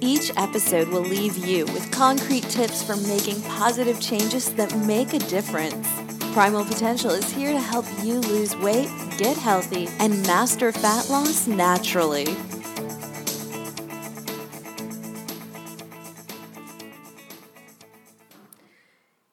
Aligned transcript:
each 0.00 0.30
episode 0.36 0.88
will 0.88 1.02
leave 1.02 1.36
you 1.36 1.64
with 1.66 1.90
concrete 1.90 2.44
tips 2.44 2.82
for 2.82 2.96
making 2.96 3.40
positive 3.42 4.00
changes 4.00 4.52
that 4.54 4.76
make 4.78 5.14
a 5.14 5.18
difference. 5.18 5.86
Primal 6.32 6.64
Potential 6.64 7.10
is 7.10 7.30
here 7.30 7.52
to 7.52 7.58
help 7.58 7.86
you 8.02 8.20
lose 8.20 8.54
weight, 8.56 8.90
get 9.16 9.36
healthy, 9.36 9.88
and 9.98 10.22
master 10.26 10.70
fat 10.72 11.08
loss 11.08 11.46
naturally. 11.46 12.26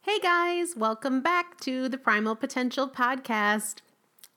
Hey 0.02 0.20
guys, 0.20 0.76
welcome 0.78 1.22
back 1.22 1.60
to 1.62 1.90
the 1.90 1.98
Primal 1.98 2.36
Potential 2.36 2.88
Podcast. 2.88 3.82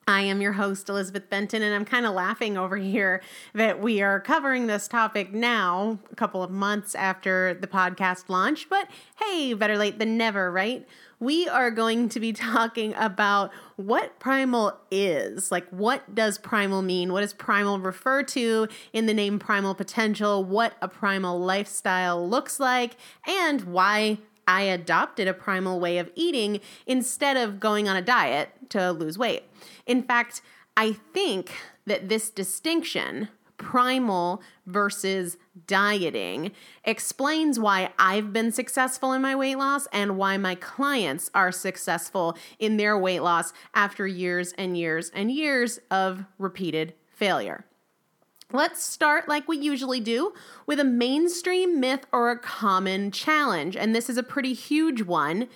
I 0.09 0.21
am 0.21 0.41
your 0.41 0.53
host, 0.53 0.89
Elizabeth 0.89 1.29
Benton, 1.29 1.63
and 1.63 1.75
I'm 1.75 1.85
kind 1.85 2.07
of 2.07 2.15
laughing 2.15 2.57
over 2.57 2.77
here 2.77 3.21
that 3.55 3.81
we 3.81 4.03
are 4.03 4.21
covering 4.21 4.69
this 4.69 4.87
topic 4.87 5.33
now, 5.33 5.99
a 6.13 6.15
couple 6.15 6.45
of 6.45 6.51
months 6.53 6.95
after 6.95 7.55
the 7.55 7.67
podcast 7.67 8.29
launch. 8.29 8.69
But 8.69 8.89
hey, 9.17 9.53
better 9.53 9.77
late 9.77 9.99
than 9.99 10.17
never, 10.17 10.53
right? 10.53 10.87
We 11.19 11.49
are 11.49 11.73
going 11.73 12.09
to 12.11 12.21
be 12.21 12.33
talking 12.33 12.95
about 12.95 13.51
what 13.75 14.21
primal 14.21 14.79
is. 14.93 15.51
Like, 15.51 15.69
what 15.71 16.15
does 16.15 16.39
primal 16.39 16.83
mean? 16.83 17.13
What 17.13 17.23
does 17.23 17.33
primal 17.33 17.81
refer 17.81 18.23
to 18.23 18.69
in 18.93 19.07
the 19.07 19.15
name 19.15 19.41
primal 19.41 19.75
potential? 19.75 20.45
What 20.45 20.75
a 20.81 20.87
primal 20.87 21.41
lifestyle 21.41 22.29
looks 22.29 22.61
like, 22.61 22.97
and 23.27 23.63
why 23.63 24.19
I 24.47 24.63
adopted 24.63 25.29
a 25.29 25.35
primal 25.35 25.81
way 25.81 25.99
of 25.99 26.11
eating 26.15 26.61
instead 26.87 27.37
of 27.37 27.61
going 27.61 27.89
on 27.89 27.97
a 27.97 28.03
diet 28.03 28.51
to 28.71 28.93
lose 28.93 29.19
weight. 29.19 29.45
In 29.87 30.03
fact, 30.03 30.43
I 30.77 30.93
think 30.93 31.53
that 31.87 32.09
this 32.09 32.31
distinction, 32.31 33.29
primal 33.57 34.43
versus 34.67 35.39
dieting, 35.67 36.53
explains 36.85 37.59
why 37.59 37.91
I've 37.99 38.33
been 38.33 38.53
successful 38.53 39.13
in 39.13 39.23
my 39.23 39.35
weight 39.35 39.57
loss 39.57 39.87
and 39.93 40.19
why 40.19 40.37
my 40.37 40.55
clients 40.55 41.31
are 41.35 41.53
successful 41.53 42.37
in 42.59 42.77
their 42.77 42.99
weight 42.99 43.21
loss 43.21 43.53
after 43.75 44.07
years 44.07 44.53
and 44.59 44.77
years 44.77 45.11
and 45.15 45.31
years 45.31 45.81
of 45.91 46.25
repeated 46.39 46.95
failure. 47.09 47.65
Let's 48.53 48.83
start 48.83 49.29
like 49.29 49.49
we 49.49 49.59
usually 49.59 50.01
do 50.01 50.33
with 50.67 50.79
a 50.79 50.85
mainstream 50.85 51.81
myth 51.81 52.07
or 52.13 52.31
a 52.31 52.39
common 52.39 53.11
challenge. 53.11 53.77
And 53.77 53.95
this 53.95 54.09
is 54.09 54.17
a 54.17 54.23
pretty 54.23 54.53
huge 54.53 55.03
one. 55.03 55.49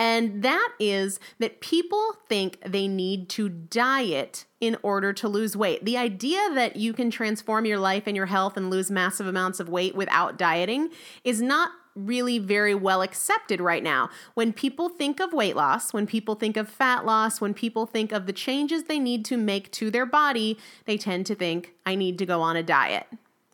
And 0.00 0.42
that 0.42 0.70
is 0.80 1.20
that 1.38 1.60
people 1.60 2.16
think 2.28 2.58
they 2.66 2.88
need 2.88 3.28
to 3.30 3.48
diet 3.48 4.44
in 4.60 4.76
order 4.82 5.12
to 5.12 5.28
lose 5.28 5.56
weight. 5.56 5.84
The 5.84 5.96
idea 5.96 6.40
that 6.54 6.74
you 6.74 6.92
can 6.92 7.12
transform 7.12 7.64
your 7.64 7.78
life 7.78 8.04
and 8.06 8.16
your 8.16 8.26
health 8.26 8.56
and 8.56 8.70
lose 8.70 8.90
massive 8.90 9.28
amounts 9.28 9.60
of 9.60 9.68
weight 9.68 9.94
without 9.94 10.36
dieting 10.36 10.90
is 11.22 11.40
not 11.40 11.70
really 11.94 12.38
very 12.38 12.74
well 12.74 13.02
accepted 13.02 13.60
right 13.60 13.82
now. 13.82 14.10
When 14.34 14.52
people 14.52 14.88
think 14.88 15.20
of 15.20 15.32
weight 15.32 15.56
loss, 15.56 15.92
when 15.92 16.06
people 16.06 16.34
think 16.34 16.56
of 16.56 16.68
fat 16.68 17.06
loss, 17.06 17.40
when 17.40 17.54
people 17.54 17.86
think 17.86 18.12
of 18.12 18.26
the 18.26 18.32
changes 18.32 18.84
they 18.84 18.98
need 18.98 19.24
to 19.26 19.36
make 19.36 19.70
to 19.72 19.90
their 19.90 20.06
body, 20.06 20.58
they 20.86 20.96
tend 20.96 21.26
to 21.26 21.34
think, 21.34 21.74
I 21.86 21.94
need 21.94 22.18
to 22.18 22.26
go 22.26 22.40
on 22.40 22.56
a 22.56 22.62
diet, 22.62 23.06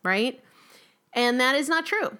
right? 0.03 0.41
And 1.13 1.39
that 1.39 1.55
is 1.55 1.69
not 1.69 1.85
true. 1.85 2.17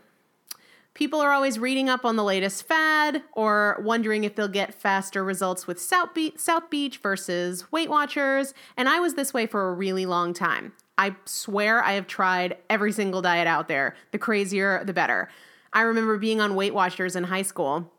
People 0.94 1.22
are 1.22 1.32
always 1.32 1.58
reading 1.58 1.88
up 1.88 2.04
on 2.04 2.18
the 2.18 2.24
latest 2.24 2.68
fad 2.68 3.24
or 3.32 3.78
wondering 3.82 4.26
if 4.26 4.36
they'll 4.36 4.50
get 4.50 4.74
faster 4.74 5.24
results 5.24 5.66
with 5.66 5.82
South 5.82 6.14
Beach, 6.14 6.38
South 6.38 6.70
Beach 6.70 6.98
versus 6.98 7.72
Weight 7.72 7.90
Watchers. 7.90 8.54
And 8.76 8.90
I 8.90 9.00
was 9.00 9.14
this 9.14 9.34
way 9.34 9.46
for 9.46 9.70
a 9.70 9.74
really 9.74 10.06
long 10.06 10.34
time. 10.34 10.74
I 10.98 11.16
swear 11.26 11.82
I 11.82 11.94
have 11.94 12.08
tried 12.08 12.58
every 12.70 12.92
single 12.92 13.22
diet 13.22 13.48
out 13.48 13.70
there. 13.70 13.96
The 14.12 14.20
crazier, 14.20 14.84
the 14.84 14.94
better. 14.94 15.30
I 15.74 15.82
remember 15.82 16.18
being 16.18 16.42
on 16.42 16.56
Weight 16.56 16.74
Watchers 16.74 17.16
in 17.16 17.26
high 17.26 17.42
school 17.44 17.92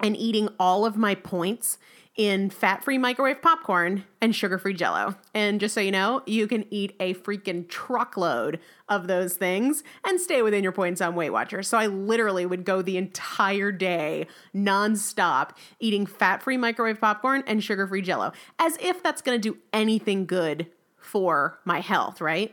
and 0.00 0.16
eating 0.16 0.48
all 0.58 0.84
of 0.84 0.96
my 0.96 1.14
points 1.14 1.78
in 2.18 2.50
fat 2.50 2.82
free 2.82 2.98
microwave 2.98 3.40
popcorn 3.40 4.04
and 4.20 4.34
sugar 4.34 4.58
free 4.58 4.74
jello. 4.74 5.14
And 5.34 5.60
just 5.60 5.72
so 5.72 5.80
you 5.80 5.92
know, 5.92 6.22
you 6.26 6.48
can 6.48 6.66
eat 6.68 6.96
a 6.98 7.14
freaking 7.14 7.68
truckload 7.68 8.58
of 8.88 9.06
those 9.06 9.36
things 9.36 9.84
and 10.04 10.20
stay 10.20 10.42
within 10.42 10.64
your 10.64 10.72
points 10.72 11.00
on 11.00 11.14
Weight 11.14 11.30
Watchers. 11.30 11.68
So 11.68 11.78
I 11.78 11.86
literally 11.86 12.44
would 12.44 12.64
go 12.64 12.82
the 12.82 12.96
entire 12.96 13.70
day 13.70 14.26
nonstop 14.54 15.50
eating 15.78 16.06
fat 16.06 16.42
free 16.42 16.56
microwave 16.56 17.00
popcorn 17.00 17.44
and 17.46 17.62
sugar 17.62 17.86
free 17.86 18.02
jello 18.02 18.32
as 18.58 18.76
if 18.80 19.00
that's 19.00 19.22
gonna 19.22 19.38
do 19.38 19.56
anything 19.72 20.26
good 20.26 20.66
for 20.96 21.60
my 21.64 21.80
health, 21.80 22.20
right? 22.20 22.52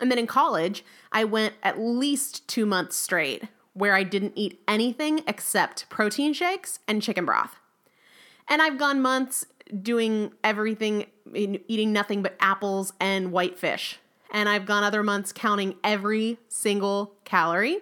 And 0.00 0.08
then 0.08 0.18
in 0.18 0.28
college, 0.28 0.84
I 1.10 1.24
went 1.24 1.54
at 1.64 1.80
least 1.80 2.46
two 2.46 2.64
months 2.64 2.96
straight 2.96 3.44
where 3.74 3.94
I 3.94 4.04
didn't 4.04 4.32
eat 4.36 4.60
anything 4.66 5.22
except 5.26 5.88
protein 5.90 6.32
shakes 6.32 6.78
and 6.88 7.02
chicken 7.02 7.24
broth. 7.24 7.56
And 8.48 8.62
I've 8.62 8.78
gone 8.78 9.02
months 9.02 9.46
doing 9.82 10.32
everything, 10.42 11.06
eating 11.34 11.92
nothing 11.92 12.22
but 12.22 12.36
apples 12.40 12.92
and 13.00 13.32
white 13.32 13.58
fish. 13.58 13.98
And 14.30 14.48
I've 14.48 14.66
gone 14.66 14.84
other 14.84 15.02
months 15.02 15.32
counting 15.32 15.76
every 15.82 16.38
single 16.48 17.14
calorie. 17.24 17.78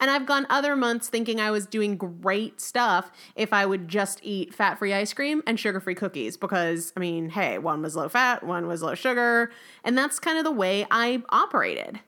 And 0.00 0.10
I've 0.10 0.26
gone 0.26 0.46
other 0.48 0.76
months 0.76 1.08
thinking 1.08 1.40
I 1.40 1.50
was 1.50 1.66
doing 1.66 1.96
great 1.96 2.60
stuff 2.60 3.10
if 3.34 3.52
I 3.52 3.66
would 3.66 3.88
just 3.88 4.20
eat 4.22 4.54
fat 4.54 4.78
free 4.78 4.94
ice 4.94 5.12
cream 5.12 5.42
and 5.44 5.58
sugar 5.58 5.80
free 5.80 5.96
cookies 5.96 6.36
because, 6.36 6.92
I 6.96 7.00
mean, 7.00 7.30
hey, 7.30 7.58
one 7.58 7.82
was 7.82 7.96
low 7.96 8.08
fat, 8.08 8.44
one 8.44 8.68
was 8.68 8.80
low 8.80 8.94
sugar. 8.94 9.50
And 9.82 9.98
that's 9.98 10.20
kind 10.20 10.38
of 10.38 10.44
the 10.44 10.52
way 10.52 10.86
I 10.90 11.22
operated. 11.30 11.98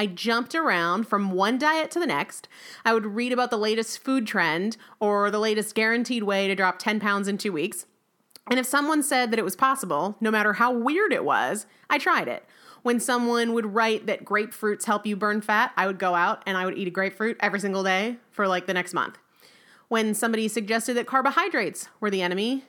I 0.00 0.06
jumped 0.06 0.54
around 0.54 1.08
from 1.08 1.30
one 1.30 1.58
diet 1.58 1.90
to 1.90 2.00
the 2.00 2.06
next. 2.06 2.48
I 2.86 2.94
would 2.94 3.04
read 3.04 3.34
about 3.34 3.50
the 3.50 3.58
latest 3.58 3.98
food 3.98 4.26
trend 4.26 4.78
or 4.98 5.30
the 5.30 5.38
latest 5.38 5.74
guaranteed 5.74 6.22
way 6.22 6.48
to 6.48 6.54
drop 6.54 6.78
10 6.78 7.00
pounds 7.00 7.28
in 7.28 7.36
two 7.36 7.52
weeks. 7.52 7.84
And 8.48 8.58
if 8.58 8.64
someone 8.64 9.02
said 9.02 9.30
that 9.30 9.38
it 9.38 9.44
was 9.44 9.56
possible, 9.56 10.16
no 10.18 10.30
matter 10.30 10.54
how 10.54 10.72
weird 10.72 11.12
it 11.12 11.22
was, 11.22 11.66
I 11.90 11.98
tried 11.98 12.28
it. 12.28 12.46
When 12.80 12.98
someone 12.98 13.52
would 13.52 13.74
write 13.74 14.06
that 14.06 14.24
grapefruits 14.24 14.86
help 14.86 15.04
you 15.04 15.16
burn 15.16 15.42
fat, 15.42 15.70
I 15.76 15.86
would 15.86 15.98
go 15.98 16.14
out 16.14 16.42
and 16.46 16.56
I 16.56 16.64
would 16.64 16.78
eat 16.78 16.88
a 16.88 16.90
grapefruit 16.90 17.36
every 17.40 17.60
single 17.60 17.84
day 17.84 18.16
for 18.30 18.48
like 18.48 18.66
the 18.66 18.72
next 18.72 18.94
month. 18.94 19.18
When 19.88 20.14
somebody 20.14 20.48
suggested 20.48 20.94
that 20.94 21.06
carbohydrates 21.06 21.88
were 22.00 22.10
the 22.10 22.22
enemy, 22.22 22.64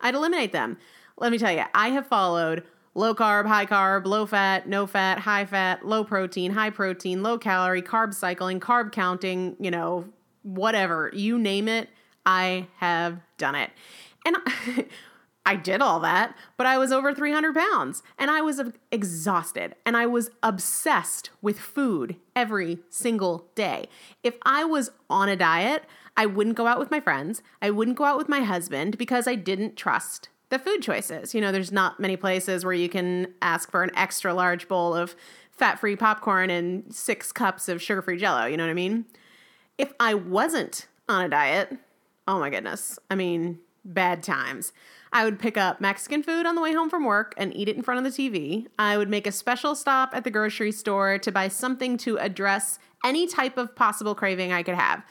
I'd 0.00 0.14
eliminate 0.14 0.52
them. 0.52 0.78
Let 1.16 1.32
me 1.32 1.38
tell 1.38 1.50
you, 1.50 1.64
I 1.74 1.88
have 1.88 2.06
followed 2.06 2.62
low 2.96 3.14
carb, 3.14 3.46
high 3.46 3.66
carb, 3.66 4.06
low 4.06 4.26
fat, 4.26 4.66
no 4.66 4.86
fat, 4.86 5.20
high 5.20 5.44
fat, 5.44 5.86
low 5.86 6.02
protein, 6.02 6.52
high 6.52 6.70
protein, 6.70 7.22
low 7.22 7.38
calorie, 7.38 7.82
carb 7.82 8.14
cycling, 8.14 8.58
carb 8.58 8.90
counting, 8.90 9.54
you 9.60 9.70
know, 9.70 10.06
whatever, 10.42 11.10
you 11.12 11.38
name 11.38 11.68
it, 11.68 11.90
I 12.24 12.68
have 12.78 13.20
done 13.36 13.54
it. 13.54 13.70
And 14.24 14.36
I 15.46 15.56
did 15.56 15.80
all 15.82 16.00
that, 16.00 16.34
but 16.56 16.66
I 16.66 16.78
was 16.78 16.90
over 16.90 17.14
300 17.14 17.54
pounds 17.54 18.02
and 18.18 18.30
I 18.30 18.40
was 18.40 18.60
exhausted 18.90 19.76
and 19.84 19.96
I 19.96 20.06
was 20.06 20.30
obsessed 20.42 21.30
with 21.42 21.60
food 21.60 22.16
every 22.34 22.78
single 22.88 23.50
day. 23.54 23.88
If 24.24 24.34
I 24.42 24.64
was 24.64 24.90
on 25.10 25.28
a 25.28 25.36
diet, 25.36 25.84
I 26.16 26.26
wouldn't 26.26 26.56
go 26.56 26.66
out 26.66 26.78
with 26.78 26.90
my 26.90 26.98
friends. 26.98 27.42
I 27.60 27.70
wouldn't 27.70 27.98
go 27.98 28.04
out 28.04 28.16
with 28.16 28.28
my 28.28 28.40
husband 28.40 28.96
because 28.96 29.28
I 29.28 29.34
didn't 29.34 29.76
trust 29.76 30.30
the 30.48 30.58
food 30.58 30.82
choices. 30.82 31.34
You 31.34 31.40
know, 31.40 31.52
there's 31.52 31.72
not 31.72 31.98
many 31.98 32.16
places 32.16 32.64
where 32.64 32.74
you 32.74 32.88
can 32.88 33.34
ask 33.42 33.70
for 33.70 33.82
an 33.82 33.90
extra 33.96 34.32
large 34.32 34.68
bowl 34.68 34.94
of 34.94 35.16
fat 35.50 35.78
free 35.78 35.96
popcorn 35.96 36.50
and 36.50 36.94
six 36.94 37.32
cups 37.32 37.68
of 37.68 37.82
sugar 37.82 38.02
free 38.02 38.18
jello. 38.18 38.46
You 38.46 38.56
know 38.56 38.64
what 38.64 38.70
I 38.70 38.74
mean? 38.74 39.06
If 39.78 39.92
I 39.98 40.14
wasn't 40.14 40.86
on 41.08 41.24
a 41.24 41.28
diet, 41.28 41.76
oh 42.28 42.38
my 42.38 42.50
goodness. 42.50 42.98
I 43.10 43.14
mean, 43.14 43.58
bad 43.84 44.22
times. 44.22 44.72
I 45.12 45.24
would 45.24 45.38
pick 45.38 45.56
up 45.56 45.80
Mexican 45.80 46.22
food 46.22 46.46
on 46.46 46.54
the 46.56 46.60
way 46.60 46.74
home 46.74 46.90
from 46.90 47.04
work 47.04 47.34
and 47.36 47.56
eat 47.56 47.68
it 47.68 47.76
in 47.76 47.82
front 47.82 48.04
of 48.04 48.12
the 48.12 48.28
TV. 48.28 48.66
I 48.78 48.98
would 48.98 49.08
make 49.08 49.26
a 49.26 49.32
special 49.32 49.74
stop 49.74 50.10
at 50.12 50.24
the 50.24 50.30
grocery 50.30 50.72
store 50.72 51.18
to 51.18 51.32
buy 51.32 51.48
something 51.48 51.96
to 51.98 52.18
address 52.18 52.78
any 53.04 53.26
type 53.26 53.56
of 53.56 53.74
possible 53.74 54.14
craving 54.14 54.52
I 54.52 54.62
could 54.62 54.74
have 54.74 55.04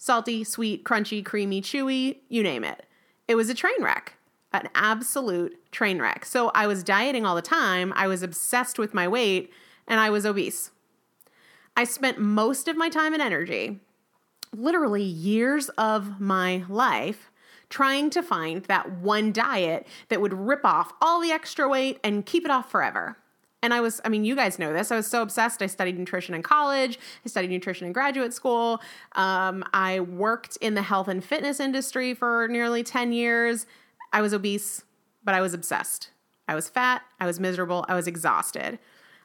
salty, 0.00 0.44
sweet, 0.44 0.84
crunchy, 0.84 1.24
creamy, 1.24 1.60
chewy, 1.60 2.18
you 2.28 2.42
name 2.42 2.62
it. 2.62 2.86
It 3.26 3.34
was 3.34 3.50
a 3.50 3.54
train 3.54 3.82
wreck 3.82 4.17
an 4.52 4.68
absolute 4.74 5.58
train 5.72 6.00
wreck. 6.00 6.24
So 6.24 6.50
I 6.54 6.66
was 6.66 6.82
dieting 6.82 7.26
all 7.26 7.34
the 7.34 7.42
time. 7.42 7.92
I 7.96 8.06
was 8.06 8.22
obsessed 8.22 8.78
with 8.78 8.94
my 8.94 9.06
weight 9.06 9.52
and 9.86 10.00
I 10.00 10.10
was 10.10 10.24
obese. 10.24 10.70
I 11.76 11.84
spent 11.84 12.18
most 12.18 12.66
of 12.66 12.76
my 12.76 12.88
time 12.88 13.12
and 13.12 13.22
energy, 13.22 13.78
literally 14.52 15.02
years 15.02 15.68
of 15.70 16.20
my 16.20 16.64
life, 16.68 17.30
trying 17.68 18.10
to 18.10 18.22
find 18.22 18.64
that 18.64 18.90
one 18.98 19.32
diet 19.32 19.86
that 20.08 20.20
would 20.20 20.32
rip 20.32 20.64
off 20.64 20.92
all 21.00 21.20
the 21.20 21.30
extra 21.30 21.68
weight 21.68 22.00
and 22.02 22.24
keep 22.24 22.44
it 22.44 22.50
off 22.50 22.70
forever. 22.70 23.16
And 23.62 23.74
I 23.74 23.80
was, 23.80 24.00
I 24.04 24.08
mean, 24.08 24.24
you 24.24 24.36
guys 24.36 24.58
know 24.58 24.72
this. 24.72 24.92
I 24.92 24.96
was 24.96 25.06
so 25.06 25.20
obsessed. 25.20 25.62
I 25.62 25.66
studied 25.66 25.98
nutrition 25.98 26.34
in 26.34 26.42
college. 26.42 26.98
I 27.24 27.28
studied 27.28 27.50
nutrition 27.50 27.86
in 27.86 27.92
graduate 27.92 28.32
school. 28.32 28.80
Um, 29.12 29.64
I 29.74 30.00
worked 30.00 30.56
in 30.60 30.74
the 30.74 30.82
health 30.82 31.08
and 31.08 31.24
fitness 31.24 31.58
industry 31.58 32.14
for 32.14 32.46
nearly 32.48 32.84
10 32.84 33.12
years. 33.12 33.66
I 34.12 34.22
was 34.22 34.32
obese, 34.32 34.84
but 35.24 35.34
I 35.34 35.40
was 35.40 35.54
obsessed. 35.54 36.10
I 36.46 36.54
was 36.54 36.68
fat, 36.68 37.02
I 37.20 37.26
was 37.26 37.38
miserable, 37.38 37.84
I 37.88 37.94
was 37.94 38.06
exhausted. 38.06 38.78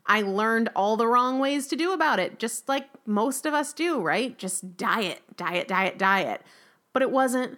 I 0.05 0.21
learned 0.21 0.69
all 0.75 0.97
the 0.97 1.07
wrong 1.07 1.39
ways 1.39 1.67
to 1.67 1.77
do 1.77 1.93
about 1.93 2.19
it, 2.19 2.37
just 2.37 2.67
like 2.67 2.87
most 3.05 3.45
of 3.45 3.53
us 3.53 3.71
do, 3.71 4.01
right? 4.01 4.37
Just 4.37 4.75
diet, 4.75 5.21
diet, 5.37 5.67
diet, 5.69 5.97
diet. 5.97 6.41
But 6.91 7.01
it 7.01 7.11
wasn't 7.11 7.57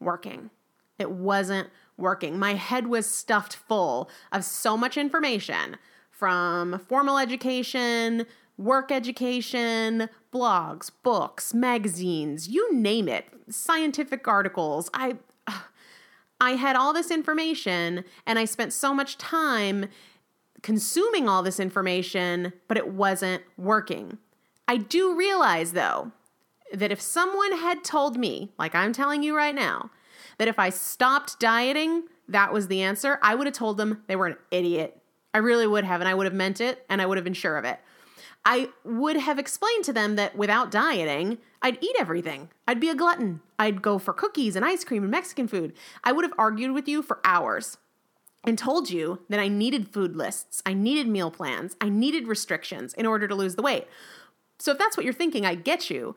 working. 0.00 0.50
It 0.98 1.10
wasn't 1.10 1.70
working. 1.96 2.38
My 2.38 2.54
head 2.54 2.88
was 2.88 3.06
stuffed 3.06 3.54
full 3.54 4.10
of 4.32 4.44
so 4.44 4.76
much 4.76 4.96
information 4.96 5.76
from 6.10 6.80
formal 6.88 7.18
education, 7.18 8.26
work 8.56 8.90
education, 8.90 10.08
blogs, 10.32 10.90
books, 11.02 11.54
magazines, 11.54 12.48
you 12.48 12.74
name 12.74 13.08
it, 13.08 13.26
scientific 13.48 14.26
articles. 14.26 14.90
I 14.94 15.16
I 16.44 16.56
had 16.56 16.76
all 16.76 16.92
this 16.92 17.10
information 17.10 18.04
and 18.26 18.38
I 18.38 18.44
spent 18.44 18.74
so 18.74 18.92
much 18.92 19.16
time 19.16 19.86
consuming 20.60 21.26
all 21.26 21.42
this 21.42 21.58
information, 21.58 22.52
but 22.68 22.76
it 22.76 22.88
wasn't 22.88 23.42
working. 23.56 24.18
I 24.68 24.76
do 24.76 25.16
realize 25.16 25.72
though 25.72 26.12
that 26.74 26.92
if 26.92 27.00
someone 27.00 27.52
had 27.52 27.82
told 27.82 28.18
me, 28.18 28.52
like 28.58 28.74
I'm 28.74 28.92
telling 28.92 29.22
you 29.22 29.34
right 29.34 29.54
now, 29.54 29.90
that 30.36 30.48
if 30.48 30.58
I 30.58 30.68
stopped 30.68 31.40
dieting, 31.40 32.02
that 32.28 32.52
was 32.52 32.68
the 32.68 32.82
answer, 32.82 33.18
I 33.22 33.34
would 33.34 33.46
have 33.46 33.56
told 33.56 33.78
them 33.78 34.02
they 34.06 34.16
were 34.16 34.26
an 34.26 34.36
idiot. 34.50 35.00
I 35.32 35.38
really 35.38 35.66
would 35.66 35.84
have, 35.84 36.02
and 36.02 36.08
I 36.08 36.14
would 36.14 36.26
have 36.26 36.34
meant 36.34 36.60
it, 36.60 36.84
and 36.90 37.00
I 37.00 37.06
would 37.06 37.16
have 37.16 37.24
been 37.24 37.32
sure 37.32 37.56
of 37.56 37.64
it. 37.64 37.78
I 38.44 38.68
would 38.84 39.16
have 39.16 39.38
explained 39.38 39.84
to 39.84 39.92
them 39.94 40.16
that 40.16 40.36
without 40.36 40.70
dieting, 40.70 41.38
I'd 41.64 41.82
eat 41.82 41.96
everything. 41.98 42.50
I'd 42.68 42.78
be 42.78 42.90
a 42.90 42.94
glutton. 42.94 43.40
I'd 43.58 43.80
go 43.80 43.98
for 43.98 44.12
cookies 44.12 44.54
and 44.54 44.66
ice 44.66 44.84
cream 44.84 45.02
and 45.02 45.10
Mexican 45.10 45.48
food. 45.48 45.72
I 46.04 46.12
would 46.12 46.22
have 46.22 46.34
argued 46.36 46.72
with 46.72 46.86
you 46.86 47.00
for 47.00 47.20
hours 47.24 47.78
and 48.44 48.58
told 48.58 48.90
you 48.90 49.20
that 49.30 49.40
I 49.40 49.48
needed 49.48 49.88
food 49.88 50.14
lists, 50.14 50.62
I 50.66 50.74
needed 50.74 51.08
meal 51.08 51.30
plans, 51.30 51.74
I 51.80 51.88
needed 51.88 52.28
restrictions 52.28 52.92
in 52.92 53.06
order 53.06 53.26
to 53.26 53.34
lose 53.34 53.54
the 53.54 53.62
weight. 53.62 53.86
So 54.58 54.72
if 54.72 54.78
that's 54.78 54.94
what 54.94 55.04
you're 55.04 55.14
thinking, 55.14 55.46
I 55.46 55.54
get 55.54 55.88
you. 55.88 56.14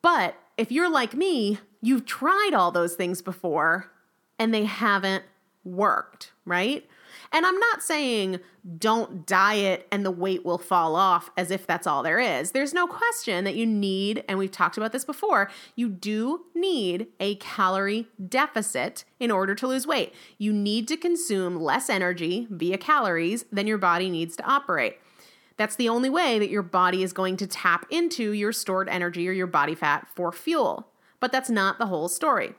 But 0.00 0.36
if 0.56 0.70
you're 0.70 0.88
like 0.90 1.12
me, 1.12 1.58
you've 1.82 2.06
tried 2.06 2.52
all 2.54 2.70
those 2.70 2.94
things 2.94 3.20
before 3.20 3.90
and 4.38 4.54
they 4.54 4.64
haven't 4.64 5.24
worked, 5.64 6.30
right? 6.44 6.88
And 7.34 7.44
I'm 7.44 7.58
not 7.58 7.82
saying 7.82 8.38
don't 8.78 9.26
diet 9.26 9.88
and 9.90 10.06
the 10.06 10.12
weight 10.12 10.44
will 10.44 10.56
fall 10.56 10.94
off 10.94 11.30
as 11.36 11.50
if 11.50 11.66
that's 11.66 11.84
all 11.84 12.04
there 12.04 12.20
is. 12.20 12.52
There's 12.52 12.72
no 12.72 12.86
question 12.86 13.42
that 13.42 13.56
you 13.56 13.66
need, 13.66 14.22
and 14.28 14.38
we've 14.38 14.52
talked 14.52 14.76
about 14.76 14.92
this 14.92 15.04
before, 15.04 15.50
you 15.74 15.88
do 15.88 16.44
need 16.54 17.08
a 17.18 17.34
calorie 17.34 18.06
deficit 18.28 19.04
in 19.18 19.32
order 19.32 19.56
to 19.56 19.66
lose 19.66 19.84
weight. 19.84 20.14
You 20.38 20.52
need 20.52 20.86
to 20.88 20.96
consume 20.96 21.60
less 21.60 21.90
energy 21.90 22.46
via 22.50 22.78
calories 22.78 23.44
than 23.50 23.66
your 23.66 23.78
body 23.78 24.08
needs 24.10 24.36
to 24.36 24.44
operate. 24.44 24.98
That's 25.56 25.74
the 25.74 25.88
only 25.88 26.10
way 26.10 26.38
that 26.38 26.50
your 26.50 26.62
body 26.62 27.02
is 27.02 27.12
going 27.12 27.36
to 27.38 27.48
tap 27.48 27.84
into 27.90 28.30
your 28.30 28.52
stored 28.52 28.88
energy 28.88 29.28
or 29.28 29.32
your 29.32 29.48
body 29.48 29.74
fat 29.74 30.06
for 30.14 30.30
fuel. 30.30 30.86
But 31.18 31.32
that's 31.32 31.50
not 31.50 31.78
the 31.78 31.86
whole 31.86 32.08
story. 32.08 32.54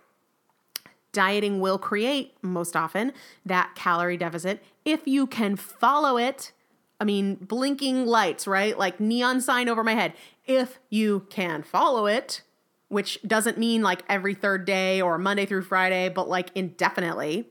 Dieting 1.15 1.59
will 1.61 1.79
create, 1.79 2.35
most 2.41 2.75
often, 2.75 3.13
that 3.45 3.71
calorie 3.73 4.17
deficit 4.17 4.61
if 4.83 5.07
you 5.07 5.25
can 5.25 5.55
follow 5.55 6.17
it. 6.17 6.51
I 6.99 7.05
mean, 7.05 7.35
blinking 7.35 8.05
lights, 8.05 8.45
right? 8.45 8.77
Like 8.77 8.99
neon 8.99 9.41
sign 9.41 9.67
over 9.69 9.83
my 9.83 9.93
head. 9.93 10.13
If 10.45 10.79
you 10.89 11.25
can 11.29 11.63
follow 11.63 12.05
it, 12.05 12.41
which 12.89 13.19
doesn't 13.25 13.57
mean 13.57 13.81
like 13.81 14.03
every 14.07 14.33
third 14.33 14.65
day 14.65 15.01
or 15.01 15.17
Monday 15.17 15.45
through 15.45 15.63
Friday, 15.63 16.09
but 16.09 16.29
like 16.29 16.51
indefinitely. 16.53 17.47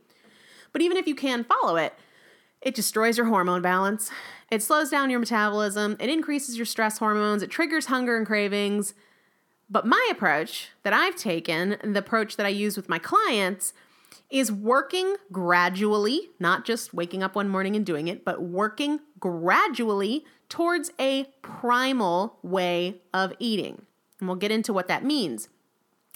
But 0.72 0.82
even 0.82 0.96
if 0.96 1.06
you 1.06 1.14
can 1.14 1.44
follow 1.44 1.76
it, 1.76 1.94
it 2.60 2.74
destroys 2.74 3.18
your 3.18 3.26
hormone 3.26 3.62
balance. 3.62 4.10
It 4.50 4.62
slows 4.62 4.90
down 4.90 5.10
your 5.10 5.20
metabolism. 5.20 5.96
It 6.00 6.08
increases 6.08 6.56
your 6.56 6.66
stress 6.66 6.98
hormones. 6.98 7.42
It 7.42 7.50
triggers 7.50 7.86
hunger 7.86 8.16
and 8.16 8.26
cravings. 8.26 8.94
But 9.70 9.86
my 9.86 10.08
approach 10.10 10.70
that 10.82 10.92
I've 10.92 11.16
taken, 11.16 11.76
the 11.82 11.98
approach 11.98 12.36
that 12.36 12.46
I 12.46 12.50
use 12.50 12.76
with 12.76 12.88
my 12.88 12.98
clients, 12.98 13.72
is 14.30 14.50
working 14.50 15.16
gradually, 15.32 16.30
not 16.38 16.64
just 16.64 16.94
waking 16.94 17.22
up 17.22 17.34
one 17.34 17.48
morning 17.48 17.76
and 17.76 17.84
doing 17.84 18.08
it, 18.08 18.24
but 18.24 18.42
working 18.42 19.00
gradually 19.18 20.24
towards 20.48 20.90
a 20.98 21.24
primal 21.42 22.38
way 22.42 23.00
of 23.12 23.32
eating. 23.38 23.82
And 24.20 24.28
we'll 24.28 24.36
get 24.36 24.52
into 24.52 24.72
what 24.72 24.88
that 24.88 25.04
means. 25.04 25.48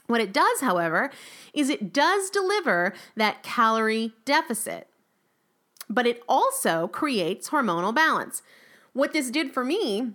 What 0.06 0.20
it 0.20 0.32
does, 0.32 0.60
however, 0.60 1.10
is 1.52 1.68
it 1.68 1.92
does 1.92 2.30
deliver 2.30 2.94
that 3.16 3.42
calorie 3.42 4.14
deficit, 4.24 4.88
but 5.88 6.06
it 6.06 6.22
also 6.28 6.88
creates 6.88 7.50
hormonal 7.50 7.94
balance. 7.94 8.42
What 8.94 9.12
this 9.12 9.30
did 9.30 9.52
for 9.52 9.64
me 9.64 10.12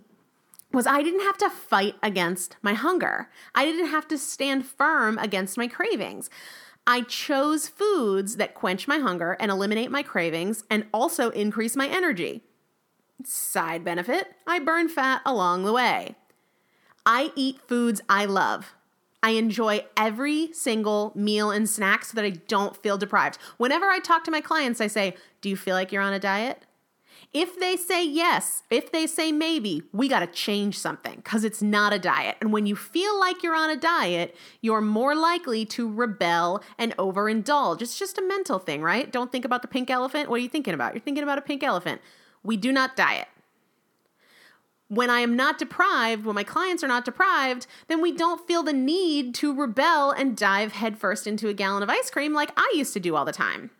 was 0.74 0.86
I 0.86 1.02
didn't 1.02 1.20
have 1.20 1.38
to 1.38 1.50
fight 1.50 1.94
against 2.02 2.56
my 2.62 2.74
hunger. 2.74 3.30
I 3.54 3.64
didn't 3.64 3.86
have 3.86 4.08
to 4.08 4.18
stand 4.18 4.66
firm 4.66 5.18
against 5.18 5.56
my 5.56 5.68
cravings. 5.68 6.28
I 6.86 7.02
chose 7.02 7.68
foods 7.68 8.36
that 8.36 8.54
quench 8.54 8.86
my 8.86 8.98
hunger 8.98 9.36
and 9.40 9.50
eliminate 9.50 9.90
my 9.90 10.02
cravings 10.02 10.64
and 10.68 10.86
also 10.92 11.30
increase 11.30 11.76
my 11.76 11.88
energy. 11.88 12.42
Side 13.24 13.84
benefit 13.84 14.34
I 14.46 14.58
burn 14.58 14.88
fat 14.88 15.22
along 15.24 15.64
the 15.64 15.72
way. 15.72 16.16
I 17.06 17.32
eat 17.36 17.60
foods 17.66 18.00
I 18.08 18.24
love. 18.26 18.74
I 19.22 19.30
enjoy 19.30 19.86
every 19.96 20.52
single 20.52 21.12
meal 21.14 21.50
and 21.50 21.68
snack 21.68 22.04
so 22.04 22.14
that 22.16 22.26
I 22.26 22.30
don't 22.30 22.76
feel 22.76 22.98
deprived. 22.98 23.38
Whenever 23.56 23.86
I 23.86 23.98
talk 23.98 24.24
to 24.24 24.30
my 24.30 24.42
clients, 24.42 24.82
I 24.82 24.86
say, 24.86 25.16
Do 25.40 25.48
you 25.48 25.56
feel 25.56 25.74
like 25.74 25.92
you're 25.92 26.02
on 26.02 26.12
a 26.12 26.18
diet? 26.18 26.66
If 27.34 27.58
they 27.58 27.76
say 27.76 28.06
yes, 28.06 28.62
if 28.70 28.92
they 28.92 29.08
say 29.08 29.32
maybe, 29.32 29.82
we 29.92 30.06
got 30.06 30.20
to 30.20 30.28
change 30.28 30.78
something 30.78 31.16
because 31.16 31.42
it's 31.42 31.60
not 31.60 31.92
a 31.92 31.98
diet. 31.98 32.36
And 32.40 32.52
when 32.52 32.64
you 32.64 32.76
feel 32.76 33.18
like 33.18 33.42
you're 33.42 33.56
on 33.56 33.70
a 33.70 33.76
diet, 33.76 34.36
you're 34.60 34.80
more 34.80 35.16
likely 35.16 35.66
to 35.66 35.92
rebel 35.92 36.62
and 36.78 36.96
overindulge. 36.96 37.82
It's 37.82 37.98
just 37.98 38.18
a 38.18 38.22
mental 38.22 38.60
thing, 38.60 38.82
right? 38.82 39.10
Don't 39.10 39.32
think 39.32 39.44
about 39.44 39.62
the 39.62 39.68
pink 39.68 39.90
elephant. 39.90 40.30
What 40.30 40.36
are 40.36 40.44
you 40.44 40.48
thinking 40.48 40.74
about? 40.74 40.94
You're 40.94 41.00
thinking 41.00 41.24
about 41.24 41.38
a 41.38 41.42
pink 41.42 41.64
elephant. 41.64 42.00
We 42.44 42.56
do 42.56 42.70
not 42.70 42.94
diet. 42.94 43.26
When 44.86 45.10
I 45.10 45.18
am 45.18 45.34
not 45.34 45.58
deprived, 45.58 46.24
when 46.24 46.36
my 46.36 46.44
clients 46.44 46.84
are 46.84 46.88
not 46.88 47.04
deprived, 47.04 47.66
then 47.88 48.00
we 48.00 48.12
don't 48.12 48.46
feel 48.46 48.62
the 48.62 48.72
need 48.72 49.34
to 49.36 49.52
rebel 49.52 50.12
and 50.12 50.36
dive 50.36 50.70
headfirst 50.70 51.26
into 51.26 51.48
a 51.48 51.54
gallon 51.54 51.82
of 51.82 51.90
ice 51.90 52.10
cream 52.10 52.32
like 52.32 52.52
I 52.56 52.72
used 52.76 52.92
to 52.92 53.00
do 53.00 53.16
all 53.16 53.24
the 53.24 53.32
time 53.32 53.70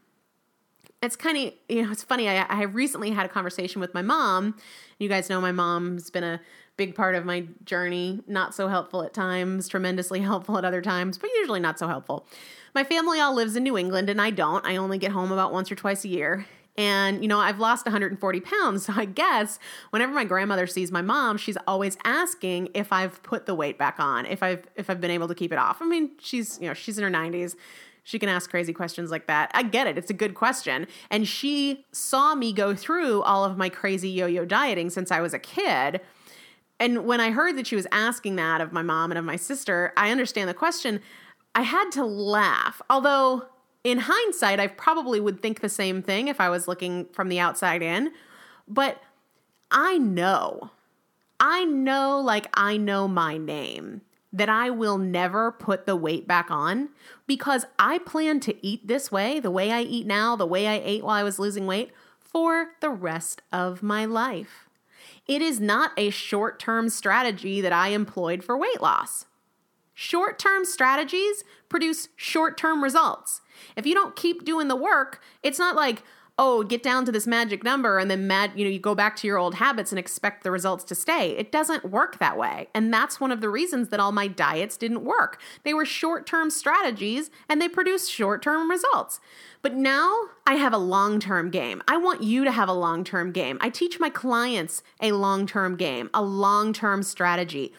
it's 1.04 1.16
kind 1.16 1.36
of 1.36 1.52
you 1.68 1.82
know 1.82 1.90
it's 1.90 2.02
funny 2.02 2.28
I, 2.28 2.42
I 2.42 2.62
recently 2.62 3.10
had 3.10 3.26
a 3.26 3.28
conversation 3.28 3.80
with 3.80 3.94
my 3.94 4.02
mom. 4.02 4.56
You 4.98 5.08
guys 5.08 5.28
know 5.28 5.40
my 5.40 5.52
mom's 5.52 6.10
been 6.10 6.24
a 6.24 6.40
big 6.76 6.94
part 6.94 7.14
of 7.14 7.24
my 7.24 7.46
journey 7.64 8.20
not 8.26 8.54
so 8.54 8.66
helpful 8.68 9.02
at 9.02 9.14
times 9.14 9.68
tremendously 9.68 10.20
helpful 10.30 10.58
at 10.58 10.64
other 10.64 10.82
times 10.82 11.18
but 11.18 11.30
usually 11.36 11.60
not 11.60 11.78
so 11.78 11.86
helpful. 11.86 12.26
My 12.74 12.82
family 12.82 13.20
all 13.20 13.34
lives 13.34 13.54
in 13.54 13.62
new 13.62 13.78
england 13.78 14.08
and 14.10 14.20
i 14.20 14.30
don't. 14.30 14.64
I 14.66 14.76
only 14.76 14.98
get 14.98 15.12
home 15.12 15.30
about 15.30 15.52
once 15.52 15.70
or 15.70 15.74
twice 15.74 16.04
a 16.04 16.08
year. 16.08 16.46
And 16.76 17.22
you 17.22 17.28
know 17.28 17.38
i've 17.38 17.60
lost 17.60 17.86
140 17.86 18.40
pounds 18.40 18.86
so 18.86 18.94
i 18.96 19.04
guess 19.04 19.60
whenever 19.90 20.12
my 20.12 20.24
grandmother 20.24 20.66
sees 20.66 20.90
my 20.90 21.02
mom 21.02 21.36
she's 21.36 21.56
always 21.68 21.96
asking 22.02 22.70
if 22.74 22.92
i've 22.92 23.22
put 23.22 23.46
the 23.46 23.54
weight 23.54 23.78
back 23.78 24.00
on 24.00 24.26
if 24.26 24.42
i've 24.42 24.66
if 24.74 24.90
i've 24.90 25.00
been 25.00 25.12
able 25.12 25.28
to 25.28 25.36
keep 25.36 25.52
it 25.52 25.58
off. 25.58 25.80
I 25.80 25.86
mean 25.86 26.10
she's 26.18 26.58
you 26.60 26.66
know 26.66 26.74
she's 26.74 26.98
in 26.98 27.04
her 27.04 27.10
90s 27.10 27.54
she 28.04 28.18
can 28.18 28.28
ask 28.28 28.48
crazy 28.50 28.72
questions 28.72 29.10
like 29.10 29.26
that. 29.26 29.50
I 29.54 29.62
get 29.62 29.86
it. 29.86 29.98
It's 29.98 30.10
a 30.10 30.14
good 30.14 30.34
question. 30.34 30.86
And 31.10 31.26
she 31.26 31.84
saw 31.90 32.34
me 32.34 32.52
go 32.52 32.74
through 32.74 33.22
all 33.22 33.44
of 33.44 33.56
my 33.56 33.70
crazy 33.70 34.10
yo 34.10 34.26
yo 34.26 34.44
dieting 34.44 34.90
since 34.90 35.10
I 35.10 35.20
was 35.20 35.34
a 35.34 35.38
kid. 35.38 36.00
And 36.78 37.06
when 37.06 37.20
I 37.20 37.30
heard 37.30 37.56
that 37.56 37.66
she 37.66 37.76
was 37.76 37.86
asking 37.90 38.36
that 38.36 38.60
of 38.60 38.72
my 38.72 38.82
mom 38.82 39.10
and 39.10 39.18
of 39.18 39.24
my 39.24 39.36
sister, 39.36 39.92
I 39.96 40.10
understand 40.10 40.50
the 40.50 40.54
question. 40.54 41.00
I 41.54 41.62
had 41.62 41.90
to 41.92 42.04
laugh. 42.04 42.82
Although, 42.90 43.46
in 43.84 43.98
hindsight, 44.02 44.60
I 44.60 44.66
probably 44.66 45.18
would 45.18 45.40
think 45.40 45.60
the 45.60 45.68
same 45.68 46.02
thing 46.02 46.28
if 46.28 46.40
I 46.40 46.50
was 46.50 46.68
looking 46.68 47.06
from 47.06 47.28
the 47.28 47.40
outside 47.40 47.82
in. 47.82 48.12
But 48.68 49.00
I 49.70 49.98
know, 49.98 50.70
I 51.40 51.64
know, 51.64 52.20
like 52.20 52.48
I 52.54 52.76
know 52.76 53.08
my 53.08 53.38
name 53.38 54.02
that 54.34 54.48
I 54.48 54.68
will 54.68 54.98
never 54.98 55.52
put 55.52 55.86
the 55.86 55.94
weight 55.94 56.26
back 56.26 56.50
on 56.50 56.88
because 57.28 57.64
I 57.78 57.98
plan 57.98 58.40
to 58.40 58.66
eat 58.66 58.88
this 58.88 59.12
way, 59.12 59.38
the 59.38 59.50
way 59.50 59.70
I 59.70 59.82
eat 59.82 60.08
now, 60.08 60.34
the 60.34 60.44
way 60.44 60.66
I 60.66 60.82
ate 60.84 61.04
while 61.04 61.14
I 61.14 61.22
was 61.22 61.38
losing 61.38 61.66
weight, 61.66 61.92
for 62.18 62.70
the 62.80 62.90
rest 62.90 63.42
of 63.52 63.80
my 63.80 64.04
life. 64.04 64.68
It 65.28 65.40
is 65.40 65.60
not 65.60 65.92
a 65.96 66.10
short 66.10 66.58
term 66.58 66.88
strategy 66.88 67.60
that 67.60 67.72
I 67.72 67.88
employed 67.88 68.42
for 68.42 68.58
weight 68.58 68.82
loss. 68.82 69.26
Short 69.94 70.40
term 70.40 70.64
strategies 70.64 71.44
produce 71.68 72.08
short 72.16 72.58
term 72.58 72.82
results. 72.82 73.40
If 73.76 73.86
you 73.86 73.94
don't 73.94 74.16
keep 74.16 74.44
doing 74.44 74.66
the 74.66 74.74
work, 74.74 75.20
it's 75.44 75.60
not 75.60 75.76
like, 75.76 76.02
oh, 76.36 76.64
get 76.64 76.82
down 76.82 77.04
to 77.04 77.12
this 77.12 77.28
magic 77.28 77.62
number 77.62 77.98
and 77.98 78.10
then 78.10 78.26
mad, 78.26 78.50
you 78.56 78.64
know, 78.64 78.70
you 78.70 78.80
go 78.80 78.94
back 78.94 79.14
to 79.14 79.26
your 79.26 79.38
old 79.38 79.54
habits 79.54 79.92
and 79.92 79.98
expect 79.98 80.42
the 80.42 80.50
results 80.50 80.82
to 80.82 80.94
stay. 80.94 81.30
It 81.36 81.52
doesn't 81.52 81.90
work 81.90 82.18
that 82.18 82.36
way. 82.36 82.68
And 82.74 82.92
that's 82.92 83.20
one 83.20 83.30
of 83.30 83.40
the 83.40 83.48
reasons 83.48 83.90
that 83.90 84.00
all 84.00 84.10
my 84.10 84.26
diets 84.26 84.76
didn't 84.76 85.04
work. 85.04 85.40
They 85.62 85.72
were 85.72 85.84
short-term 85.84 86.50
strategies 86.50 87.30
and 87.48 87.62
they 87.62 87.68
produced 87.68 88.10
short-term 88.10 88.68
results. 88.68 89.20
But 89.62 89.74
now 89.74 90.12
I 90.44 90.54
have 90.54 90.72
a 90.72 90.78
long-term 90.78 91.50
game. 91.50 91.82
I 91.86 91.98
want 91.98 92.22
you 92.22 92.44
to 92.44 92.50
have 92.50 92.68
a 92.68 92.74
long-term 92.74 93.30
game. 93.30 93.58
I 93.60 93.70
teach 93.70 94.00
my 94.00 94.10
clients 94.10 94.82
a 95.00 95.12
long-term 95.12 95.76
game, 95.76 96.10
a 96.12 96.22
long-term 96.22 97.04
strategy. 97.04 97.72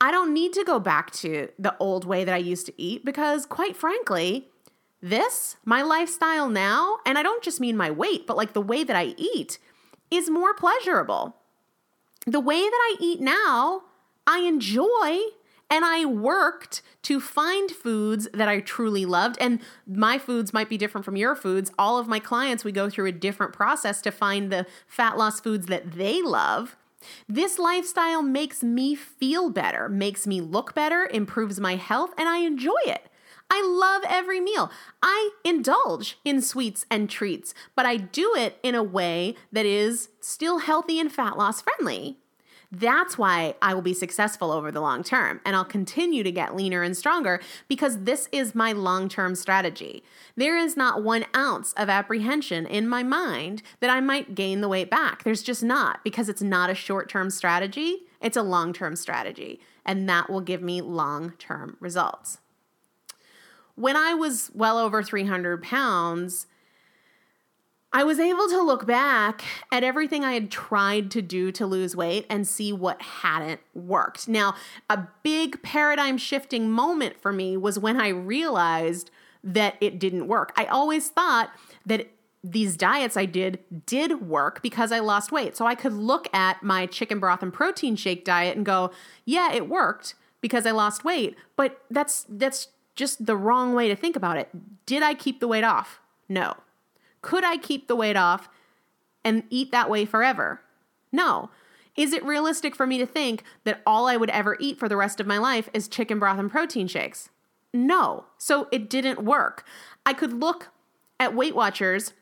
I 0.00 0.10
don't 0.10 0.32
need 0.32 0.54
to 0.54 0.64
go 0.64 0.78
back 0.80 1.10
to 1.12 1.50
the 1.58 1.76
old 1.78 2.06
way 2.06 2.24
that 2.24 2.34
I 2.34 2.38
used 2.38 2.64
to 2.66 2.82
eat 2.82 3.04
because 3.04 3.44
quite 3.44 3.76
frankly, 3.76 4.49
this, 5.02 5.56
my 5.64 5.82
lifestyle 5.82 6.48
now, 6.48 6.98
and 7.06 7.16
I 7.16 7.22
don't 7.22 7.42
just 7.42 7.60
mean 7.60 7.76
my 7.76 7.90
weight, 7.90 8.26
but 8.26 8.36
like 8.36 8.52
the 8.52 8.60
way 8.60 8.84
that 8.84 8.96
I 8.96 9.14
eat, 9.16 9.58
is 10.10 10.28
more 10.28 10.54
pleasurable. 10.54 11.36
The 12.26 12.40
way 12.40 12.60
that 12.60 12.70
I 12.70 12.96
eat 13.00 13.20
now, 13.20 13.82
I 14.26 14.40
enjoy 14.40 15.20
and 15.70 15.84
I 15.84 16.04
worked 16.04 16.82
to 17.02 17.20
find 17.20 17.70
foods 17.70 18.28
that 18.34 18.48
I 18.48 18.60
truly 18.60 19.06
loved. 19.06 19.36
And 19.40 19.60
my 19.86 20.18
foods 20.18 20.52
might 20.52 20.68
be 20.68 20.76
different 20.76 21.04
from 21.04 21.16
your 21.16 21.36
foods. 21.36 21.70
All 21.78 21.96
of 21.96 22.08
my 22.08 22.18
clients, 22.18 22.64
we 22.64 22.72
go 22.72 22.90
through 22.90 23.06
a 23.06 23.12
different 23.12 23.52
process 23.52 24.02
to 24.02 24.10
find 24.10 24.50
the 24.50 24.66
fat 24.88 25.16
loss 25.16 25.40
foods 25.40 25.66
that 25.66 25.92
they 25.92 26.20
love. 26.20 26.76
This 27.28 27.58
lifestyle 27.58 28.20
makes 28.20 28.62
me 28.62 28.94
feel 28.94 29.48
better, 29.48 29.88
makes 29.88 30.26
me 30.26 30.40
look 30.40 30.74
better, 30.74 31.08
improves 31.10 31.58
my 31.58 31.76
health, 31.76 32.12
and 32.18 32.28
I 32.28 32.38
enjoy 32.38 32.80
it. 32.84 33.09
I 33.50 33.62
love 33.62 34.02
every 34.08 34.40
meal. 34.40 34.70
I 35.02 35.30
indulge 35.44 36.18
in 36.24 36.40
sweets 36.40 36.86
and 36.90 37.10
treats, 37.10 37.52
but 37.74 37.84
I 37.84 37.96
do 37.96 38.34
it 38.36 38.58
in 38.62 38.74
a 38.74 38.82
way 38.82 39.34
that 39.50 39.66
is 39.66 40.08
still 40.20 40.58
healthy 40.58 41.00
and 41.00 41.10
fat 41.10 41.36
loss 41.36 41.60
friendly. 41.60 42.16
That's 42.72 43.18
why 43.18 43.56
I 43.60 43.74
will 43.74 43.82
be 43.82 43.94
successful 43.94 44.52
over 44.52 44.70
the 44.70 44.80
long 44.80 45.02
term 45.02 45.40
and 45.44 45.56
I'll 45.56 45.64
continue 45.64 46.22
to 46.22 46.30
get 46.30 46.54
leaner 46.54 46.84
and 46.84 46.96
stronger 46.96 47.40
because 47.66 48.04
this 48.04 48.28
is 48.30 48.54
my 48.54 48.70
long 48.70 49.08
term 49.08 49.34
strategy. 49.34 50.04
There 50.36 50.56
is 50.56 50.76
not 50.76 51.02
one 51.02 51.26
ounce 51.34 51.72
of 51.72 51.88
apprehension 51.88 52.66
in 52.66 52.86
my 52.86 53.02
mind 53.02 53.62
that 53.80 53.90
I 53.90 54.00
might 54.00 54.36
gain 54.36 54.60
the 54.60 54.68
weight 54.68 54.88
back. 54.88 55.24
There's 55.24 55.42
just 55.42 55.64
not 55.64 56.04
because 56.04 56.28
it's 56.28 56.42
not 56.42 56.70
a 56.70 56.74
short 56.76 57.08
term 57.08 57.30
strategy, 57.30 58.02
it's 58.20 58.36
a 58.36 58.42
long 58.42 58.72
term 58.72 58.94
strategy. 58.94 59.58
And 59.84 60.08
that 60.08 60.30
will 60.30 60.40
give 60.40 60.62
me 60.62 60.80
long 60.80 61.32
term 61.38 61.76
results. 61.80 62.38
When 63.74 63.96
I 63.96 64.14
was 64.14 64.50
well 64.54 64.78
over 64.78 65.02
300 65.02 65.62
pounds, 65.62 66.46
I 67.92 68.04
was 68.04 68.20
able 68.20 68.48
to 68.48 68.62
look 68.62 68.86
back 68.86 69.42
at 69.72 69.82
everything 69.82 70.24
I 70.24 70.32
had 70.32 70.50
tried 70.50 71.10
to 71.12 71.22
do 71.22 71.50
to 71.52 71.66
lose 71.66 71.96
weight 71.96 72.24
and 72.30 72.46
see 72.46 72.72
what 72.72 73.02
hadn't 73.02 73.60
worked. 73.74 74.28
Now, 74.28 74.54
a 74.88 75.08
big 75.24 75.60
paradigm 75.62 76.16
shifting 76.16 76.70
moment 76.70 77.20
for 77.20 77.32
me 77.32 77.56
was 77.56 77.78
when 77.78 78.00
I 78.00 78.08
realized 78.08 79.10
that 79.42 79.74
it 79.80 79.98
didn't 79.98 80.28
work. 80.28 80.52
I 80.56 80.66
always 80.66 81.08
thought 81.08 81.50
that 81.84 82.10
these 82.44 82.76
diets 82.76 83.16
I 83.16 83.24
did 83.26 83.58
did 83.86 84.26
work 84.26 84.62
because 84.62 84.92
I 84.92 85.00
lost 85.00 85.32
weight. 85.32 85.56
So 85.56 85.66
I 85.66 85.74
could 85.74 85.92
look 85.92 86.28
at 86.34 86.62
my 86.62 86.86
chicken 86.86 87.18
broth 87.18 87.42
and 87.42 87.52
protein 87.52 87.96
shake 87.96 88.24
diet 88.24 88.56
and 88.56 88.64
go, 88.64 88.92
"Yeah, 89.24 89.52
it 89.52 89.68
worked 89.68 90.14
because 90.40 90.64
I 90.64 90.70
lost 90.70 91.04
weight." 91.04 91.36
But 91.56 91.82
that's 91.90 92.24
that's 92.28 92.68
just 93.00 93.26
the 93.26 93.36
wrong 93.36 93.74
way 93.74 93.88
to 93.88 93.96
think 93.96 94.14
about 94.14 94.36
it. 94.36 94.48
Did 94.86 95.02
I 95.02 95.14
keep 95.14 95.40
the 95.40 95.48
weight 95.48 95.64
off? 95.64 96.00
No. 96.28 96.58
Could 97.22 97.44
I 97.44 97.56
keep 97.56 97.88
the 97.88 97.96
weight 97.96 98.16
off 98.16 98.48
and 99.24 99.42
eat 99.50 99.72
that 99.72 99.90
way 99.90 100.04
forever? 100.04 100.60
No. 101.10 101.50
Is 101.96 102.12
it 102.12 102.24
realistic 102.24 102.76
for 102.76 102.86
me 102.86 102.98
to 102.98 103.06
think 103.06 103.42
that 103.64 103.80
all 103.86 104.06
I 104.06 104.16
would 104.16 104.30
ever 104.30 104.56
eat 104.60 104.78
for 104.78 104.88
the 104.88 104.98
rest 104.98 105.18
of 105.18 105.26
my 105.26 105.38
life 105.38 105.68
is 105.72 105.88
chicken 105.88 106.18
broth 106.18 106.38
and 106.38 106.50
protein 106.50 106.86
shakes? 106.86 107.30
No. 107.72 108.26
So 108.38 108.68
it 108.70 108.90
didn't 108.90 109.24
work. 109.24 109.64
I 110.04 110.12
could 110.12 110.34
look 110.34 110.68
at 111.18 111.34
Weight 111.34 111.56
Watchers 111.56 112.12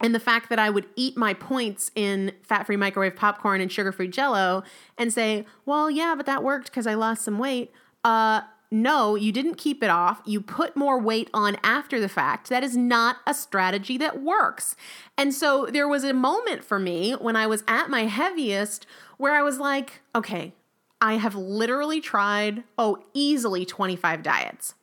and 0.00 0.14
the 0.14 0.20
fact 0.20 0.48
that 0.48 0.58
I 0.58 0.70
would 0.70 0.86
eat 0.96 1.16
my 1.16 1.34
points 1.34 1.90
in 1.94 2.32
fat 2.42 2.66
free 2.66 2.76
microwave 2.76 3.14
popcorn 3.14 3.60
and 3.60 3.70
sugar 3.70 3.92
free 3.92 4.08
jello 4.08 4.62
and 4.98 5.12
say, 5.12 5.44
well, 5.66 5.90
yeah, 5.90 6.14
but 6.16 6.26
that 6.26 6.42
worked 6.42 6.66
because 6.66 6.86
I 6.86 6.94
lost 6.94 7.22
some 7.22 7.38
weight. 7.38 7.72
Uh, 8.02 8.40
no, 8.74 9.14
you 9.14 9.30
didn't 9.30 9.54
keep 9.54 9.84
it 9.84 9.88
off. 9.88 10.20
You 10.26 10.40
put 10.40 10.76
more 10.76 10.98
weight 10.98 11.30
on 11.32 11.56
after 11.62 12.00
the 12.00 12.08
fact. 12.08 12.48
That 12.48 12.64
is 12.64 12.76
not 12.76 13.18
a 13.24 13.32
strategy 13.32 13.96
that 13.98 14.20
works. 14.20 14.74
And 15.16 15.32
so 15.32 15.66
there 15.66 15.86
was 15.86 16.02
a 16.02 16.12
moment 16.12 16.64
for 16.64 16.80
me 16.80 17.12
when 17.12 17.36
I 17.36 17.46
was 17.46 17.62
at 17.68 17.88
my 17.88 18.06
heaviest 18.06 18.84
where 19.16 19.32
I 19.32 19.42
was 19.42 19.60
like, 19.60 20.02
okay, 20.12 20.54
I 21.00 21.18
have 21.18 21.36
literally 21.36 22.00
tried, 22.00 22.64
oh, 22.76 22.98
easily 23.14 23.64
25 23.64 24.24
diets. 24.24 24.74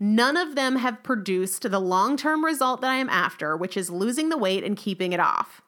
None 0.00 0.36
of 0.36 0.56
them 0.56 0.76
have 0.76 1.04
produced 1.04 1.70
the 1.70 1.78
long 1.78 2.16
term 2.16 2.44
result 2.44 2.80
that 2.80 2.90
I 2.90 2.96
am 2.96 3.08
after, 3.08 3.56
which 3.56 3.76
is 3.76 3.90
losing 3.90 4.30
the 4.30 4.38
weight 4.38 4.64
and 4.64 4.76
keeping 4.76 5.12
it 5.12 5.20
off. 5.20 5.62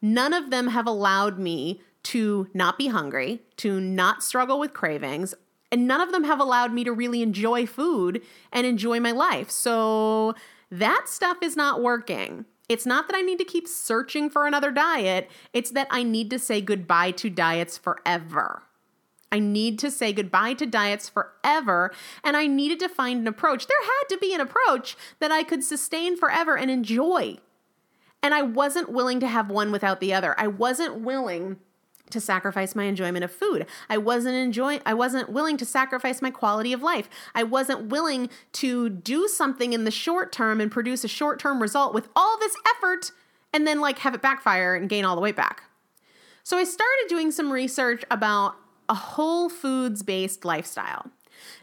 None 0.00 0.32
of 0.32 0.48
them 0.50 0.68
have 0.68 0.86
allowed 0.86 1.38
me 1.38 1.82
to 2.04 2.48
not 2.54 2.78
be 2.78 2.86
hungry, 2.86 3.42
to 3.58 3.80
not 3.80 4.22
struggle 4.22 4.58
with 4.58 4.72
cravings, 4.72 5.34
and 5.70 5.86
none 5.86 6.00
of 6.00 6.12
them 6.12 6.24
have 6.24 6.40
allowed 6.40 6.72
me 6.72 6.84
to 6.84 6.92
really 6.92 7.22
enjoy 7.22 7.66
food 7.66 8.22
and 8.52 8.66
enjoy 8.66 9.00
my 9.00 9.12
life. 9.12 9.50
So 9.50 10.34
that 10.70 11.04
stuff 11.08 11.38
is 11.42 11.56
not 11.56 11.82
working. 11.82 12.44
It's 12.68 12.86
not 12.86 13.06
that 13.08 13.16
I 13.16 13.22
need 13.22 13.38
to 13.38 13.44
keep 13.44 13.68
searching 13.68 14.28
for 14.28 14.46
another 14.46 14.72
diet, 14.72 15.30
it's 15.52 15.70
that 15.70 15.86
I 15.90 16.02
need 16.02 16.30
to 16.30 16.38
say 16.38 16.60
goodbye 16.60 17.12
to 17.12 17.30
diets 17.30 17.78
forever. 17.78 18.62
I 19.30 19.38
need 19.40 19.78
to 19.80 19.90
say 19.90 20.12
goodbye 20.12 20.54
to 20.54 20.66
diets 20.66 21.08
forever, 21.08 21.92
and 22.24 22.36
I 22.36 22.46
needed 22.46 22.78
to 22.80 22.88
find 22.88 23.20
an 23.20 23.28
approach. 23.28 23.66
There 23.66 23.76
had 23.82 24.08
to 24.14 24.18
be 24.18 24.32
an 24.34 24.40
approach 24.40 24.96
that 25.18 25.32
I 25.32 25.42
could 25.42 25.64
sustain 25.64 26.16
forever 26.16 26.56
and 26.56 26.70
enjoy. 26.70 27.38
And 28.22 28.34
I 28.34 28.42
wasn't 28.42 28.90
willing 28.90 29.20
to 29.20 29.26
have 29.26 29.50
one 29.50 29.72
without 29.72 30.00
the 30.00 30.14
other. 30.14 30.34
I 30.38 30.46
wasn't 30.46 31.00
willing 31.00 31.58
to 32.10 32.20
sacrifice 32.20 32.74
my 32.74 32.84
enjoyment 32.84 33.24
of 33.24 33.30
food. 33.30 33.66
I 33.88 33.98
wasn't 33.98 34.36
enjoying 34.36 34.80
I 34.86 34.94
wasn't 34.94 35.30
willing 35.30 35.56
to 35.58 35.64
sacrifice 35.64 36.22
my 36.22 36.30
quality 36.30 36.72
of 36.72 36.82
life. 36.82 37.08
I 37.34 37.42
wasn't 37.42 37.86
willing 37.90 38.30
to 38.54 38.88
do 38.88 39.28
something 39.28 39.72
in 39.72 39.84
the 39.84 39.90
short 39.90 40.32
term 40.32 40.60
and 40.60 40.70
produce 40.70 41.04
a 41.04 41.08
short-term 41.08 41.60
result 41.60 41.94
with 41.94 42.08
all 42.14 42.38
this 42.38 42.56
effort 42.76 43.12
and 43.52 43.66
then 43.66 43.80
like 43.80 44.00
have 44.00 44.14
it 44.14 44.22
backfire 44.22 44.74
and 44.74 44.88
gain 44.88 45.04
all 45.04 45.16
the 45.16 45.22
weight 45.22 45.36
back. 45.36 45.62
So 46.42 46.56
I 46.56 46.64
started 46.64 47.06
doing 47.08 47.30
some 47.30 47.52
research 47.52 48.04
about 48.10 48.54
a 48.88 48.94
whole 48.94 49.48
foods 49.48 50.02
based 50.02 50.44
lifestyle. 50.44 51.10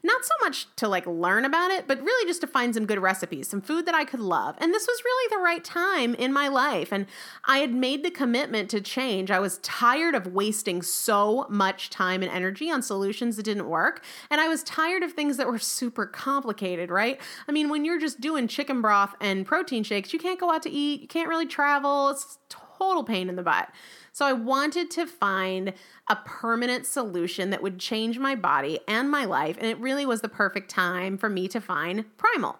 Not 0.03 0.23
so 0.23 0.33
much 0.41 0.67
to 0.77 0.87
like 0.87 1.05
learn 1.05 1.45
about 1.45 1.71
it, 1.71 1.87
but 1.87 2.01
really 2.01 2.27
just 2.27 2.41
to 2.41 2.47
find 2.47 2.73
some 2.73 2.85
good 2.85 2.99
recipes, 2.99 3.47
some 3.47 3.61
food 3.61 3.85
that 3.85 3.95
I 3.95 4.05
could 4.05 4.19
love. 4.19 4.55
And 4.59 4.73
this 4.73 4.87
was 4.87 5.01
really 5.03 5.35
the 5.35 5.43
right 5.43 5.63
time 5.63 6.15
in 6.15 6.33
my 6.33 6.47
life. 6.47 6.91
And 6.91 7.05
I 7.45 7.59
had 7.59 7.73
made 7.73 8.03
the 8.03 8.11
commitment 8.11 8.69
to 8.71 8.81
change. 8.81 9.31
I 9.31 9.39
was 9.39 9.59
tired 9.59 10.15
of 10.15 10.27
wasting 10.27 10.81
so 10.81 11.45
much 11.49 11.89
time 11.89 12.21
and 12.21 12.31
energy 12.31 12.69
on 12.69 12.81
solutions 12.81 13.35
that 13.37 13.43
didn't 13.43 13.67
work. 13.67 14.03
And 14.29 14.41
I 14.41 14.47
was 14.47 14.63
tired 14.63 15.03
of 15.03 15.13
things 15.13 15.37
that 15.37 15.47
were 15.47 15.59
super 15.59 16.05
complicated, 16.05 16.89
right? 16.89 17.19
I 17.47 17.51
mean, 17.51 17.69
when 17.69 17.85
you're 17.85 17.99
just 17.99 18.19
doing 18.21 18.47
chicken 18.47 18.81
broth 18.81 19.15
and 19.19 19.45
protein 19.45 19.83
shakes, 19.83 20.13
you 20.13 20.19
can't 20.19 20.39
go 20.39 20.51
out 20.51 20.63
to 20.63 20.69
eat, 20.69 21.01
you 21.01 21.07
can't 21.07 21.29
really 21.29 21.45
travel. 21.45 22.09
It's 22.09 22.37
total 22.77 23.03
pain 23.03 23.29
in 23.29 23.35
the 23.35 23.43
butt. 23.43 23.69
So 24.11 24.25
I 24.25 24.33
wanted 24.33 24.91
to 24.91 25.05
find 25.05 25.73
a 26.09 26.15
permanent 26.17 26.85
solution 26.85 27.49
that 27.49 27.63
would 27.63 27.79
change 27.79 28.19
my 28.19 28.35
body 28.35 28.79
and 28.87 29.09
my 29.09 29.25
life. 29.25 29.57
And 29.57 29.67
it 29.67 29.79
really 29.79 30.05
was 30.05 30.21
the 30.21 30.29
perfect 30.29 30.69
time 30.69 31.17
for 31.17 31.29
me 31.29 31.47
to 31.47 31.59
find 31.59 32.05
Primal. 32.17 32.57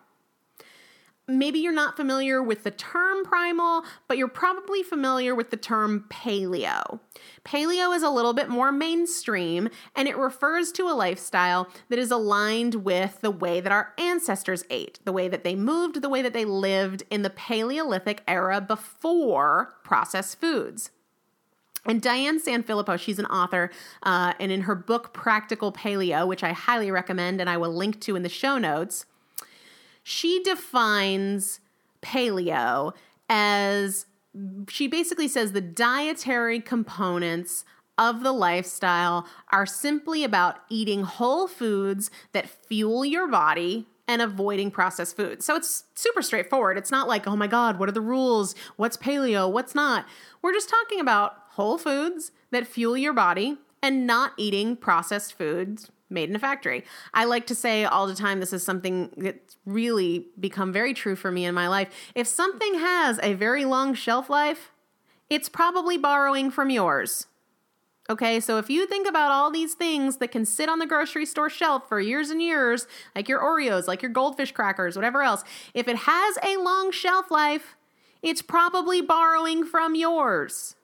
Maybe 1.26 1.60
you're 1.60 1.72
not 1.72 1.96
familiar 1.96 2.44
with 2.44 2.64
the 2.64 2.72
term 2.72 3.24
primal, 3.24 3.84
but 4.10 4.18
you're 4.18 4.28
probably 4.28 4.84
familiar 4.84 5.34
with 5.34 5.52
the 5.52 5.58
term 5.58 6.04
paleo. 6.10 7.00
Paleo 7.46 7.96
is 7.96 8.04
a 8.04 8.10
little 8.10 8.34
bit 8.34 8.50
more 8.50 8.74
mainstream 8.74 9.70
and 9.96 10.10
it 10.10 10.18
refers 10.18 10.74
to 10.74 10.90
a 10.90 10.92
lifestyle 10.92 11.70
that 11.88 11.98
is 11.98 12.12
aligned 12.12 12.76
with 12.76 13.22
the 13.22 13.32
way 13.32 13.62
that 13.62 13.72
our 13.72 13.94
ancestors 13.98 14.66
ate, 14.70 15.00
the 15.06 15.14
way 15.14 15.30
that 15.30 15.46
they 15.46 15.56
moved, 15.56 16.02
the 16.02 16.10
way 16.10 16.22
that 16.22 16.34
they 16.34 16.44
lived 16.44 17.04
in 17.10 17.22
the 17.22 17.30
Paleolithic 17.30 18.22
era 18.28 18.60
before 18.60 19.76
processed 19.86 20.42
foods. 20.42 20.92
And 21.86 22.02
Diane 22.02 22.42
Sanfilippo, 22.42 23.00
she's 23.00 23.20
an 23.20 23.26
author, 23.28 23.70
uh, 24.04 24.34
and 24.40 24.52
in 24.52 24.62
her 24.62 24.76
book 24.76 25.14
Practical 25.14 25.72
Paleo, 25.72 26.28
which 26.28 26.44
I 26.44 26.52
highly 26.52 26.92
recommend 26.92 27.40
and 27.40 27.50
I 27.50 27.56
will 27.58 27.74
link 27.74 28.02
to 28.02 28.18
in 28.18 28.24
the 28.24 28.30
show 28.30 28.58
notes, 28.58 29.06
she 30.04 30.42
defines 30.44 31.60
paleo 32.02 32.94
as 33.30 34.06
she 34.68 34.88
basically 34.88 35.28
says 35.28 35.52
the 35.52 35.62
dietary 35.62 36.60
components 36.60 37.66
of 37.98 38.24
the 38.24 38.32
lifestyle 38.32 39.28
are 39.52 39.66
simply 39.66 40.24
about 40.24 40.58
eating 40.70 41.04
whole 41.04 41.48
foods 41.48 42.10
that 42.32 42.50
fuel 42.50 43.06
your 43.06 43.28
body 43.28 43.88
and 44.08 44.22
avoiding 44.22 44.70
processed 44.70 45.16
foods. 45.16 45.46
So 45.46 45.56
it's 45.56 45.86
super 45.96 46.22
straightforward. 46.22 46.78
It's 46.78 46.92
not 46.92 47.08
like, 47.08 47.28
oh 47.28 47.36
my 47.36 47.48
God, 47.48 47.80
what 47.80 47.88
are 47.88 47.94
the 47.94 48.02
rules? 48.02 48.56
What's 48.76 48.98
paleo? 48.98 49.50
What's 49.50 49.76
not? 49.76 50.06
We're 50.42 50.54
just 50.54 50.70
talking 50.70 51.00
about 51.00 51.36
whole 51.52 51.78
foods 51.78 52.32
that 52.52 52.68
fuel 52.68 52.98
your 52.98 53.14
body 53.14 53.58
and 53.82 54.08
not 54.08 54.34
eating 54.38 54.76
processed 54.76 55.34
foods 55.34 55.92
made 56.14 56.30
in 56.30 56.36
a 56.36 56.40
factory. 56.40 56.86
I 57.14 57.26
like 57.26 57.48
to 57.48 57.56
say 57.56 57.86
all 57.86 58.08
the 58.08 58.16
time 58.16 58.40
this 58.40 58.54
is 58.54 58.64
something 58.64 59.10
that's 59.18 59.58
really 59.66 60.28
become 60.40 60.72
very 60.72 60.94
true 60.94 61.16
for 61.16 61.32
me 61.32 61.46
in 61.46 61.56
my 61.56 61.68
life. 61.68 61.90
If 62.16 62.28
something 62.28 62.76
has 62.76 63.20
a 63.22 63.34
very 63.34 63.66
long 63.66 63.94
shelf 63.94 64.30
life, 64.30 64.72
it's 65.30 65.50
probably 65.50 65.98
borrowing 65.98 66.52
from 66.52 66.70
yours. 66.70 67.28
Okay, 68.10 68.42
so 68.42 68.58
if 68.58 68.70
you 68.70 68.86
think 68.86 69.08
about 69.08 69.32
all 69.32 69.50
these 69.50 69.76
things 69.76 70.18
that 70.18 70.32
can 70.32 70.46
sit 70.46 70.68
on 70.68 70.80
the 70.80 70.86
grocery 70.86 71.26
store 71.26 71.50
shelf 71.50 71.88
for 71.88 72.02
years 72.02 72.30
and 72.30 72.42
years, 72.42 72.86
like 73.16 73.30
your 73.30 73.40
Oreos, 73.40 73.88
like 73.88 74.02
your 74.02 74.12
goldfish 74.12 74.52
crackers, 74.52 74.98
whatever 74.98 75.24
else, 75.24 75.44
if 75.74 75.88
it 75.88 75.96
has 75.96 76.38
a 76.44 76.58
long 76.58 76.92
shelf 76.92 77.32
life, 77.32 77.78
it's 78.22 78.42
probably 78.42 79.02
borrowing 79.02 79.66
from 79.66 79.96
yours. 79.96 80.76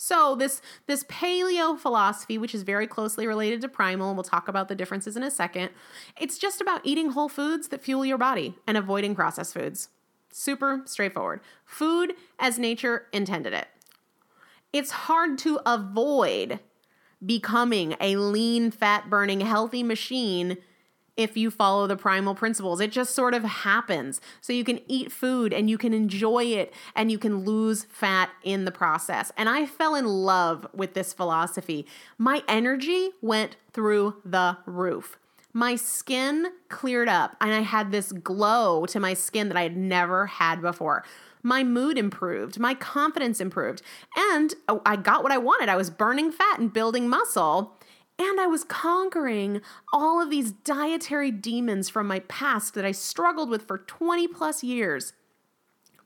So 0.00 0.36
this 0.36 0.62
this 0.86 1.04
paleo 1.04 1.76
philosophy, 1.76 2.38
which 2.38 2.54
is 2.54 2.62
very 2.62 2.86
closely 2.86 3.26
related 3.26 3.60
to 3.62 3.68
primal, 3.68 4.08
and 4.08 4.16
we'll 4.16 4.24
talk 4.24 4.46
about 4.46 4.68
the 4.68 4.76
differences 4.76 5.16
in 5.16 5.24
a 5.24 5.30
second, 5.30 5.70
it's 6.18 6.38
just 6.38 6.60
about 6.60 6.80
eating 6.84 7.10
whole 7.10 7.28
foods 7.28 7.68
that 7.68 7.82
fuel 7.82 8.06
your 8.06 8.16
body 8.16 8.54
and 8.66 8.76
avoiding 8.76 9.16
processed 9.16 9.54
foods. 9.54 9.88
Super 10.32 10.82
straightforward. 10.84 11.40
Food 11.64 12.14
as 12.38 12.60
nature 12.60 13.06
intended 13.12 13.52
it. 13.52 13.66
It's 14.72 14.92
hard 14.92 15.36
to 15.38 15.58
avoid 15.66 16.60
becoming 17.24 17.96
a 18.00 18.16
lean, 18.16 18.70
fat 18.70 19.10
burning, 19.10 19.40
healthy 19.40 19.82
machine 19.82 20.58
if 21.18 21.36
you 21.36 21.50
follow 21.50 21.86
the 21.86 21.96
primal 21.96 22.34
principles. 22.34 22.80
It 22.80 22.92
just 22.92 23.14
sort 23.14 23.34
of 23.34 23.42
happens. 23.42 24.22
So 24.40 24.54
you 24.54 24.64
can 24.64 24.80
eat 24.86 25.12
food 25.12 25.52
and 25.52 25.68
you 25.68 25.76
can 25.76 25.92
enjoy 25.92 26.44
it 26.44 26.72
and 26.94 27.10
you 27.10 27.18
can 27.18 27.44
lose 27.44 27.84
fat 27.84 28.30
in 28.44 28.64
the 28.64 28.70
process. 28.70 29.32
And 29.36 29.48
I 29.48 29.66
fell 29.66 29.94
in 29.94 30.06
love 30.06 30.66
with 30.72 30.94
this 30.94 31.12
philosophy. 31.12 31.86
My 32.16 32.42
energy 32.48 33.10
went 33.20 33.56
through 33.72 34.14
the 34.24 34.56
roof. 34.64 35.18
My 35.52 35.74
skin 35.74 36.46
cleared 36.68 37.08
up 37.08 37.36
and 37.40 37.52
I 37.52 37.60
had 37.60 37.90
this 37.90 38.12
glow 38.12 38.86
to 38.86 39.00
my 39.00 39.14
skin 39.14 39.48
that 39.48 39.56
I 39.56 39.62
had 39.62 39.76
never 39.76 40.26
had 40.26 40.62
before 40.62 41.04
my 41.42 41.62
mood 41.62 41.96
improved, 41.96 42.58
my 42.58 42.74
confidence 42.74 43.40
improved, 43.40 43.82
and 44.16 44.54
oh, 44.68 44.82
I 44.84 44.96
got 44.96 45.22
what 45.22 45.32
I 45.32 45.38
wanted. 45.38 45.68
I 45.68 45.76
was 45.76 45.88
burning 45.88 46.32
fat 46.32 46.58
and 46.58 46.72
building 46.72 47.08
muscle. 47.08 47.77
And 48.18 48.40
I 48.40 48.46
was 48.46 48.64
conquering 48.64 49.60
all 49.92 50.20
of 50.20 50.28
these 50.28 50.50
dietary 50.50 51.30
demons 51.30 51.88
from 51.88 52.08
my 52.08 52.18
past 52.20 52.74
that 52.74 52.84
I 52.84 52.92
struggled 52.92 53.48
with 53.48 53.66
for 53.66 53.78
20 53.78 54.26
plus 54.28 54.64
years. 54.64 55.12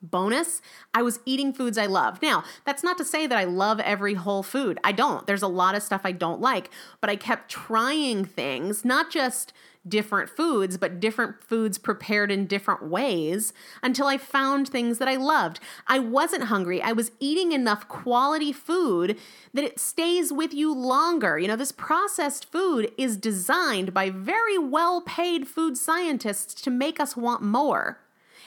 Bonus, 0.02 0.60
I 0.92 1.00
was 1.02 1.20
eating 1.24 1.52
foods 1.52 1.78
I 1.78 1.86
love. 1.86 2.20
Now, 2.20 2.42
that's 2.66 2.82
not 2.82 2.98
to 2.98 3.04
say 3.04 3.26
that 3.26 3.38
I 3.38 3.44
love 3.44 3.78
every 3.80 4.14
whole 4.14 4.42
food. 4.42 4.78
I 4.82 4.92
don't. 4.92 5.26
There's 5.26 5.42
a 5.42 5.48
lot 5.48 5.76
of 5.76 5.82
stuff 5.82 6.02
I 6.04 6.12
don't 6.12 6.40
like, 6.40 6.70
but 7.00 7.08
I 7.08 7.16
kept 7.16 7.50
trying 7.50 8.24
things, 8.24 8.84
not 8.84 9.10
just 9.10 9.52
different 9.86 10.30
foods, 10.30 10.76
but 10.76 11.00
different 11.00 11.42
foods 11.42 11.78
prepared 11.78 12.30
in 12.30 12.46
different 12.46 12.84
ways 12.84 13.52
until 13.82 14.06
I 14.06 14.16
found 14.16 14.68
things 14.68 14.98
that 14.98 15.08
I 15.08 15.16
loved. 15.16 15.60
I 15.86 15.98
wasn't 15.98 16.44
hungry. 16.44 16.80
I 16.80 16.92
was 16.92 17.10
eating 17.18 17.52
enough 17.52 17.88
quality 17.88 18.52
food 18.52 19.18
that 19.52 19.64
it 19.64 19.80
stays 19.80 20.32
with 20.32 20.54
you 20.54 20.72
longer. 20.72 21.38
You 21.38 21.48
know, 21.48 21.56
this 21.56 21.72
processed 21.72 22.50
food 22.50 22.92
is 22.96 23.16
designed 23.16 23.92
by 23.92 24.10
very 24.10 24.58
well 24.58 25.00
paid 25.00 25.48
food 25.48 25.76
scientists 25.76 26.60
to 26.62 26.70
make 26.70 27.00
us 27.00 27.16
want 27.16 27.42
more 27.42 27.98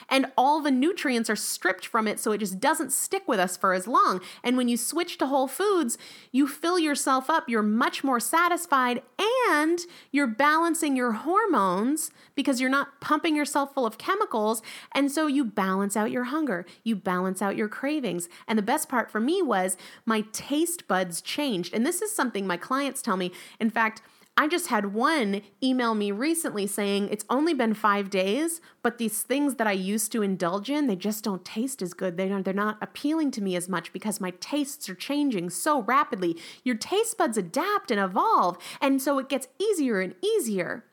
and 0.10 0.28
all 0.38 0.62
the 0.62 0.72
nutrients 0.72 1.30
are 1.30 1.36
stripped 1.36 1.86
from 1.86 2.08
it 2.08 2.20
so 2.20 2.32
it 2.32 2.40
just 2.40 2.60
doesn't 2.60 2.92
stick 2.92 3.28
with 3.28 3.40
us 3.40 3.58
for 3.58 3.74
as 3.74 3.88
long. 3.88 4.22
And 4.44 4.58
when 4.58 4.68
you 4.68 4.78
switch 4.78 5.18
to 5.18 5.28
whole 5.28 5.48
foods, 5.48 5.98
you 6.32 6.48
fill 6.48 6.80
yourself 6.80 7.30
up, 7.30 7.50
you're 7.50 7.64
much 7.64 8.04
more 8.04 8.20
satisfied, 8.20 9.02
and 9.50 9.80
you're 10.12 10.28
balancing 10.28 10.96
your 10.96 11.14
hormones 11.14 12.12
because 12.36 12.60
you're 12.60 12.70
not 12.70 13.00
pumping 13.02 13.36
yourself 13.36 13.74
full 13.74 13.86
of 13.86 13.98
chemicals. 13.98 14.62
And 14.94 15.12
so 15.12 15.28
you 15.28 15.46
balance 15.46 15.96
out 15.96 16.12
your 16.12 16.26
hunger, 16.26 16.66
you 16.84 16.96
balance 16.96 17.42
out 17.42 17.56
your 17.56 17.70
cravings. 17.70 18.30
And 18.48 18.58
the 18.58 18.64
best 18.64 18.90
part 18.90 19.10
for 19.10 19.20
me 19.20 19.42
was 19.42 19.78
my 20.06 20.22
taste 20.32 20.88
buds 20.88 21.22
changed. 21.22 21.74
And 21.74 21.86
this 21.86 22.02
is 22.02 22.12
something 22.12 22.46
my 22.46 22.58
clients 22.58 23.02
tell 23.02 23.18
me. 23.18 23.32
In 23.60 23.70
fact, 23.70 24.02
I 24.38 24.50
just 24.50 24.68
had 24.68 24.94
one 24.94 25.42
email 25.64 25.96
me 25.96 26.12
recently 26.12 26.68
saying 26.68 27.08
it's 27.10 27.24
only 27.30 27.54
been 27.54 27.74
five 27.74 28.10
days, 28.10 28.60
but 28.82 28.98
these 28.98 29.24
things 29.24 29.56
that 29.56 29.68
I 29.68 29.72
used 29.72 30.12
to 30.12 30.22
indulge 30.22 30.70
in, 30.70 30.88
they 30.88 30.98
just 30.98 31.24
don't 31.24 31.46
taste 31.46 31.82
as 31.82 31.94
good. 31.94 32.18
They 32.18 32.28
they're 32.28 32.54
not 32.54 32.78
appealing 32.82 33.32
to 33.32 33.42
me 33.42 33.56
as 33.56 33.70
much 33.70 33.94
because 33.94 34.20
my 34.20 34.32
tastes 34.42 34.90
are 34.90 34.96
changing 34.96 35.52
so 35.52 35.82
rapidly. 35.84 36.38
Your 36.64 36.76
taste 36.76 37.18
buds 37.18 37.38
adapt 37.38 37.92
and 37.92 38.00
evolve, 38.00 38.58
and 38.82 39.02
so 39.02 39.20
it 39.20 39.30
gets 39.30 39.48
easier 39.58 40.02
and 40.02 40.16
easier. 40.22 40.84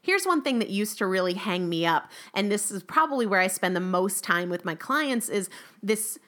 Here's 0.00 0.24
one 0.24 0.40
thing 0.40 0.60
that 0.60 0.70
used 0.70 0.96
to 0.98 1.06
really 1.06 1.34
hang 1.34 1.68
me 1.68 1.84
up, 1.84 2.10
and 2.32 2.50
this 2.50 2.70
is 2.70 2.82
probably 2.82 3.26
where 3.26 3.40
I 3.40 3.48
spend 3.48 3.76
the 3.76 3.80
most 3.80 4.24
time 4.24 4.48
with 4.48 4.64
my 4.64 4.74
clients 4.74 5.28
is 5.28 5.50
this 5.82 6.18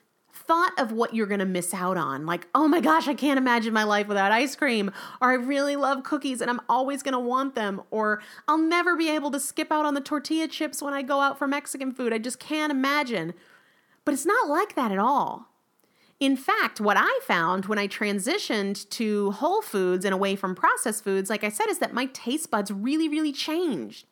thought 0.53 0.79
of 0.79 0.93
what 0.93 1.15
you're 1.15 1.27
going 1.27 1.41
to 1.41 1.47
miss 1.47 1.73
out 1.73 1.97
on. 1.97 2.27
Like, 2.27 2.47
oh 2.55 2.69
my 2.69 2.81
gosh, 2.83 3.09
I 3.09 3.15
can't 3.15 3.39
imagine 3.39 3.73
my 3.73 3.85
life 3.85 4.07
without 4.07 4.33
ice 4.33 4.55
cream. 4.55 4.93
Or 5.19 5.31
I 5.31 5.35
really 5.35 5.77
love 5.77 6.05
cookies 6.05 6.43
and 6.43 6.51
I'm 6.51 6.61
always 6.69 7.03
going 7.03 7.15
to 7.15 7.19
want 7.19 7.55
them. 7.55 7.81
Or 7.91 8.21
I'll 8.47 8.59
never 8.59 8.95
be 8.95 9.09
able 9.09 9.31
to 9.31 9.41
skip 9.41 9.73
out 9.73 9.87
on 9.87 9.95
the 9.95 10.03
tortilla 10.03 10.49
chips 10.49 10.83
when 10.83 10.93
I 10.93 11.01
go 11.01 11.21
out 11.21 11.39
for 11.39 11.49
Mexican 11.49 11.91
food. 11.91 12.13
I 12.13 12.19
just 12.19 12.39
can't 12.39 12.71
imagine. 12.71 13.33
But 14.05 14.13
it's 14.13 14.27
not 14.27 14.47
like 14.47 14.75
that 14.75 14.93
at 14.93 14.99
all. 14.99 15.49
In 16.21 16.37
fact, 16.37 16.83
what 16.83 16.99
I 16.99 17.21
found 17.23 17.65
when 17.65 17.79
I 17.79 17.89
transitioned 17.89 18.87
to 18.91 19.31
whole 19.31 19.63
foods 19.63 20.05
and 20.05 20.13
away 20.13 20.37
from 20.37 20.55
processed 20.55 21.03
foods, 21.03 21.31
like 21.31 21.45
I 21.45 21.49
said, 21.49 21.71
is 21.71 21.79
that 21.79 21.95
my 21.95 22.07
taste 22.13 22.51
buds 22.51 22.71
really, 22.71 23.09
really 23.09 23.33
changed. 23.33 24.07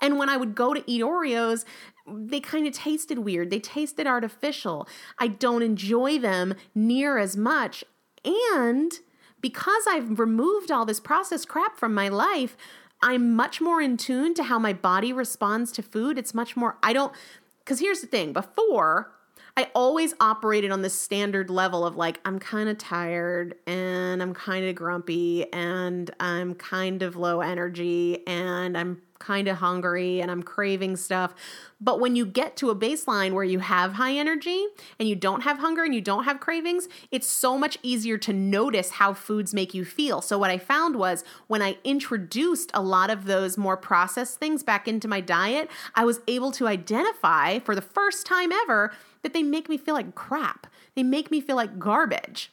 And 0.00 0.18
when 0.18 0.28
I 0.28 0.36
would 0.36 0.54
go 0.54 0.74
to 0.74 0.82
eat 0.86 1.02
Oreos, 1.02 1.64
they 2.06 2.40
kind 2.40 2.66
of 2.66 2.72
tasted 2.72 3.18
weird. 3.18 3.50
They 3.50 3.60
tasted 3.60 4.06
artificial. 4.06 4.88
I 5.18 5.28
don't 5.28 5.62
enjoy 5.62 6.18
them 6.18 6.54
near 6.74 7.18
as 7.18 7.36
much. 7.36 7.84
And 8.24 8.92
because 9.40 9.84
I've 9.88 10.18
removed 10.18 10.70
all 10.70 10.84
this 10.84 11.00
processed 11.00 11.48
crap 11.48 11.76
from 11.78 11.94
my 11.94 12.08
life, 12.08 12.56
I'm 13.02 13.36
much 13.36 13.60
more 13.60 13.80
in 13.80 13.96
tune 13.96 14.34
to 14.34 14.42
how 14.44 14.58
my 14.58 14.72
body 14.72 15.12
responds 15.12 15.70
to 15.72 15.82
food. 15.82 16.18
It's 16.18 16.34
much 16.34 16.56
more, 16.56 16.76
I 16.82 16.92
don't, 16.92 17.12
because 17.60 17.80
here's 17.80 18.00
the 18.00 18.06
thing 18.06 18.32
before, 18.32 19.12
I 19.58 19.66
always 19.74 20.14
operated 20.20 20.70
on 20.70 20.82
this 20.82 20.94
standard 20.94 21.50
level 21.50 21.84
of 21.84 21.96
like, 21.96 22.20
I'm 22.24 22.38
kind 22.38 22.68
of 22.68 22.78
tired 22.78 23.56
and 23.66 24.22
I'm 24.22 24.32
kind 24.32 24.64
of 24.64 24.76
grumpy 24.76 25.52
and 25.52 26.08
I'm 26.20 26.54
kind 26.54 27.02
of 27.02 27.16
low 27.16 27.40
energy 27.40 28.24
and 28.28 28.78
I'm 28.78 29.02
kind 29.18 29.48
of 29.48 29.56
hungry 29.56 30.20
and 30.20 30.30
I'm 30.30 30.44
craving 30.44 30.94
stuff. 30.94 31.34
But 31.80 31.98
when 31.98 32.14
you 32.14 32.24
get 32.24 32.56
to 32.58 32.70
a 32.70 32.76
baseline 32.76 33.32
where 33.32 33.42
you 33.42 33.58
have 33.58 33.94
high 33.94 34.14
energy 34.14 34.64
and 35.00 35.08
you 35.08 35.16
don't 35.16 35.42
have 35.42 35.58
hunger 35.58 35.82
and 35.82 35.92
you 35.92 36.00
don't 36.00 36.22
have 36.22 36.38
cravings, 36.38 36.88
it's 37.10 37.26
so 37.26 37.58
much 37.58 37.78
easier 37.82 38.16
to 38.18 38.32
notice 38.32 38.90
how 38.90 39.12
foods 39.12 39.52
make 39.52 39.74
you 39.74 39.84
feel. 39.84 40.20
So, 40.20 40.38
what 40.38 40.50
I 40.50 40.58
found 40.58 40.94
was 40.94 41.24
when 41.48 41.62
I 41.62 41.78
introduced 41.82 42.70
a 42.74 42.82
lot 42.82 43.10
of 43.10 43.24
those 43.24 43.58
more 43.58 43.76
processed 43.76 44.38
things 44.38 44.62
back 44.62 44.86
into 44.86 45.08
my 45.08 45.20
diet, 45.20 45.68
I 45.96 46.04
was 46.04 46.20
able 46.28 46.52
to 46.52 46.68
identify 46.68 47.58
for 47.58 47.74
the 47.74 47.82
first 47.82 48.24
time 48.24 48.52
ever 48.52 48.92
that 49.22 49.32
they 49.32 49.42
make 49.42 49.68
me 49.68 49.76
feel 49.76 49.94
like 49.94 50.14
crap. 50.14 50.66
They 50.94 51.02
make 51.02 51.30
me 51.30 51.40
feel 51.40 51.56
like 51.56 51.78
garbage. 51.78 52.52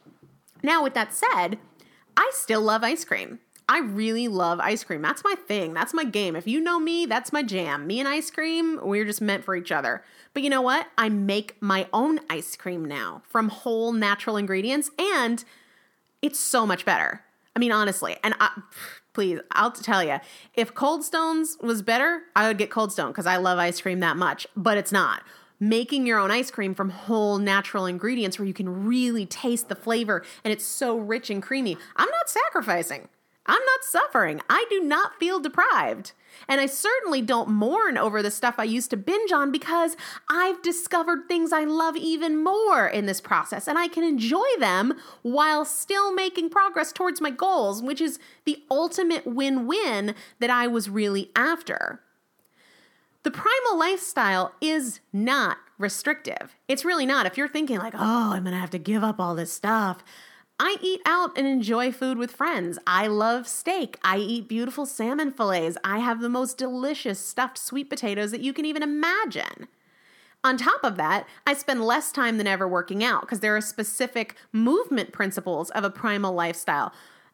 Now, 0.63 0.83
with 0.83 0.93
that 0.93 1.13
said, 1.13 1.59
I 2.17 2.31
still 2.33 2.61
love 2.61 2.83
ice 2.83 3.05
cream. 3.05 3.39
I 3.67 3.79
really 3.79 4.27
love 4.27 4.59
ice 4.59 4.83
cream. 4.83 5.01
That's 5.01 5.23
my 5.23 5.35
thing. 5.47 5.73
That's 5.73 5.93
my 5.93 6.03
game. 6.03 6.35
If 6.35 6.47
you 6.47 6.59
know 6.59 6.79
me, 6.79 7.07
that's 7.07 7.33
my 7.33 7.41
jam. 7.41 7.87
Me 7.87 7.99
and 7.99 8.07
ice 8.07 8.29
cream, 8.29 8.79
we're 8.83 9.05
just 9.05 9.21
meant 9.21 9.43
for 9.43 9.55
each 9.55 9.71
other. 9.71 10.03
But 10.33 10.43
you 10.43 10.49
know 10.49 10.61
what? 10.61 10.87
I 10.97 11.09
make 11.09 11.59
my 11.61 11.87
own 11.91 12.19
ice 12.29 12.55
cream 12.55 12.85
now 12.85 13.23
from 13.27 13.49
whole 13.49 13.91
natural 13.91 14.37
ingredients, 14.37 14.91
and 14.99 15.43
it's 16.21 16.39
so 16.39 16.67
much 16.67 16.85
better. 16.85 17.21
I 17.55 17.59
mean, 17.59 17.71
honestly, 17.71 18.17
and 18.23 18.35
I, 18.39 18.51
please, 19.13 19.39
I'll 19.51 19.71
tell 19.71 20.03
you, 20.03 20.19
if 20.53 20.75
Cold 20.75 21.03
Stones 21.03 21.57
was 21.61 21.81
better, 21.81 22.21
I 22.35 22.47
would 22.47 22.59
get 22.59 22.69
Cold 22.69 22.91
Stone 22.91 23.11
because 23.11 23.25
I 23.25 23.37
love 23.37 23.57
ice 23.57 23.81
cream 23.81 23.99
that 24.01 24.17
much, 24.17 24.45
but 24.55 24.77
it's 24.77 24.91
not 24.91 25.23
making 25.59 26.05
your 26.05 26.19
own 26.19 26.31
ice 26.31 26.51
cream 26.51 26.75
from 26.75 26.89
whole 26.89 27.37
natural 27.37 27.85
ingredients 27.85 28.37
where 28.37 28.47
you 28.47 28.53
can 28.53 28.85
really 28.85 29.25
taste 29.25 29.69
the 29.69 29.75
flavor 29.75 30.23
and 30.43 30.51
it's 30.51 30.65
so 30.65 30.97
rich 30.97 31.29
and 31.29 31.41
creamy. 31.41 31.77
I'm 31.95 32.09
not 32.09 32.29
sacrificing. 32.29 33.09
I'm 33.47 33.63
not 33.63 33.83
suffering. 33.83 34.41
I 34.49 34.65
do 34.69 34.81
not 34.81 35.19
feel 35.19 35.39
deprived. 35.39 36.13
And 36.47 36.59
I 36.59 36.65
certainly 36.65 37.21
don't 37.21 37.49
mourn 37.49 37.97
over 37.97 38.21
the 38.21 38.31
stuff 38.31 38.55
I 38.57 38.63
used 38.63 38.89
to 38.89 38.97
binge 38.97 39.31
on 39.31 39.51
because 39.51 39.95
I've 40.29 40.61
discovered 40.61 41.27
things 41.27 41.53
I 41.53 41.63
love 41.63 41.95
even 41.95 42.43
more 42.43 42.87
in 42.87 43.05
this 43.05 43.21
process 43.21 43.67
and 43.67 43.77
I 43.77 43.87
can 43.87 44.03
enjoy 44.03 44.47
them 44.59 44.95
while 45.21 45.63
still 45.63 46.13
making 46.13 46.49
progress 46.49 46.91
towards 46.91 47.21
my 47.21 47.29
goals, 47.29 47.81
which 47.81 48.01
is 48.01 48.19
the 48.45 48.63
ultimate 48.69 49.27
win 49.27 49.67
win 49.67 50.15
that 50.39 50.49
I 50.49 50.67
was 50.67 50.89
really 50.89 51.31
after. 51.35 52.01
The 53.25 53.31
primal 53.31 53.79
lifestyle 53.79 54.53
is 54.61 54.99
not 55.11 55.57
restrictive. 55.79 56.55
It's 56.67 56.85
really 56.85 57.07
not. 57.07 57.25
If 57.25 57.39
you're 57.39 57.47
thinking, 57.47 57.79
like, 57.79 57.95
oh, 57.95 58.33
I'm 58.33 58.43
gonna 58.43 58.59
have 58.59 58.69
to 58.69 58.77
give 58.77 59.03
up 59.03 59.19
all 59.19 59.33
this 59.33 59.51
stuff, 59.51 60.03
I 60.59 60.77
eat 60.79 61.01
out 61.07 61.35
and 61.35 61.47
enjoy 61.47 61.91
food 61.91 62.19
with 62.19 62.31
friends. 62.31 62.77
I 62.85 63.07
love 63.07 63.47
steak. 63.47 63.97
I 64.03 64.17
eat 64.17 64.47
beautiful 64.47 64.85
salmon 64.85 65.31
fillets. 65.31 65.75
I 65.83 65.97
have 65.97 66.21
the 66.21 66.29
most 66.29 66.59
delicious 66.59 67.17
stuffed 67.17 67.57
sweet 67.57 67.89
potatoes 67.89 68.29
that 68.29 68.41
you 68.41 68.53
can 68.53 68.63
even 68.63 68.83
imagine. 68.83 69.69
On 70.43 70.55
top 70.55 70.83
of 70.83 70.95
that, 70.97 71.25
I 71.47 71.55
spend 71.55 71.83
less 71.83 72.11
time 72.11 72.37
than 72.37 72.45
ever 72.45 72.67
working 72.67 73.03
out 73.03 73.21
because 73.21 73.39
there 73.39 73.57
are 73.57 73.61
specific 73.61 74.35
movement 74.51 75.13
principles 75.13 75.71
of 75.71 75.83
a 75.83 75.89
primal 75.89 76.33
lifestyle. 76.33 76.93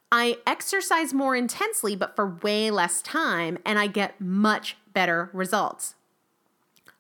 I 0.10 0.38
exercise 0.48 1.14
more 1.14 1.36
intensely, 1.36 1.98
but 1.98 2.16
for 2.16 2.38
way 2.42 2.72
less 2.72 3.02
time, 3.02 3.58
and 3.66 3.78
I 3.78 3.88
get 3.88 4.22
much 4.22 4.78
better 4.94 5.30
results. 5.34 5.96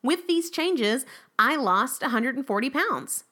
With 0.03 0.27
these 0.27 0.49
changes, 0.49 1.05
I 1.37 1.55
lost 1.55 2.01
140 2.01 2.69
pounds. 2.69 3.25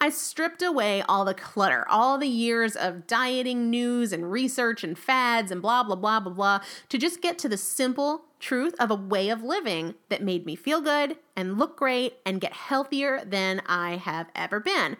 I 0.00 0.10
stripped 0.10 0.62
away 0.62 1.02
all 1.02 1.24
the 1.24 1.34
clutter, 1.34 1.86
all 1.88 2.18
the 2.18 2.28
years 2.28 2.76
of 2.76 3.06
dieting 3.06 3.70
news 3.70 4.12
and 4.12 4.30
research 4.30 4.84
and 4.84 4.98
fads 4.98 5.50
and 5.50 5.62
blah, 5.62 5.82
blah, 5.82 5.96
blah, 5.96 6.20
blah, 6.20 6.32
blah, 6.32 6.60
to 6.88 6.98
just 6.98 7.22
get 7.22 7.38
to 7.38 7.48
the 7.48 7.56
simple 7.56 8.22
truth 8.38 8.74
of 8.78 8.90
a 8.90 8.94
way 8.94 9.28
of 9.28 9.42
living 9.42 9.94
that 10.08 10.22
made 10.22 10.46
me 10.46 10.56
feel 10.56 10.80
good 10.80 11.16
and 11.36 11.58
look 11.58 11.76
great 11.76 12.14
and 12.24 12.40
get 12.40 12.52
healthier 12.52 13.22
than 13.24 13.62
I 13.66 13.96
have 13.96 14.28
ever 14.34 14.60
been. 14.60 14.96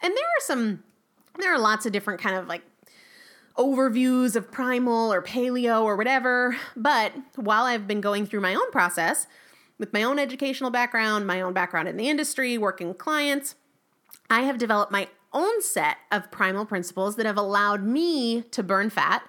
And 0.00 0.14
there 0.14 0.24
are 0.24 0.40
some, 0.40 0.82
there 1.38 1.52
are 1.52 1.58
lots 1.58 1.86
of 1.86 1.92
different 1.92 2.20
kind 2.20 2.36
of 2.36 2.46
like 2.46 2.62
overviews 3.56 4.36
of 4.36 4.50
primal 4.50 5.12
or 5.12 5.22
paleo 5.22 5.82
or 5.82 5.96
whatever. 5.96 6.56
But 6.76 7.12
while 7.36 7.64
I've 7.64 7.86
been 7.86 8.00
going 8.00 8.26
through 8.26 8.40
my 8.40 8.54
own 8.54 8.70
process 8.70 9.26
with 9.78 9.92
my 9.92 10.02
own 10.02 10.18
educational 10.18 10.70
background, 10.70 11.26
my 11.26 11.40
own 11.40 11.52
background 11.52 11.88
in 11.88 11.96
the 11.96 12.08
industry, 12.08 12.56
working 12.56 12.88
with 12.88 12.98
clients, 12.98 13.56
I 14.30 14.42
have 14.42 14.58
developed 14.58 14.92
my 14.92 15.08
own 15.32 15.62
set 15.62 15.96
of 16.10 16.30
primal 16.30 16.66
principles 16.66 17.16
that 17.16 17.26
have 17.26 17.38
allowed 17.38 17.82
me 17.82 18.42
to 18.42 18.62
burn 18.62 18.90
fat 18.90 19.22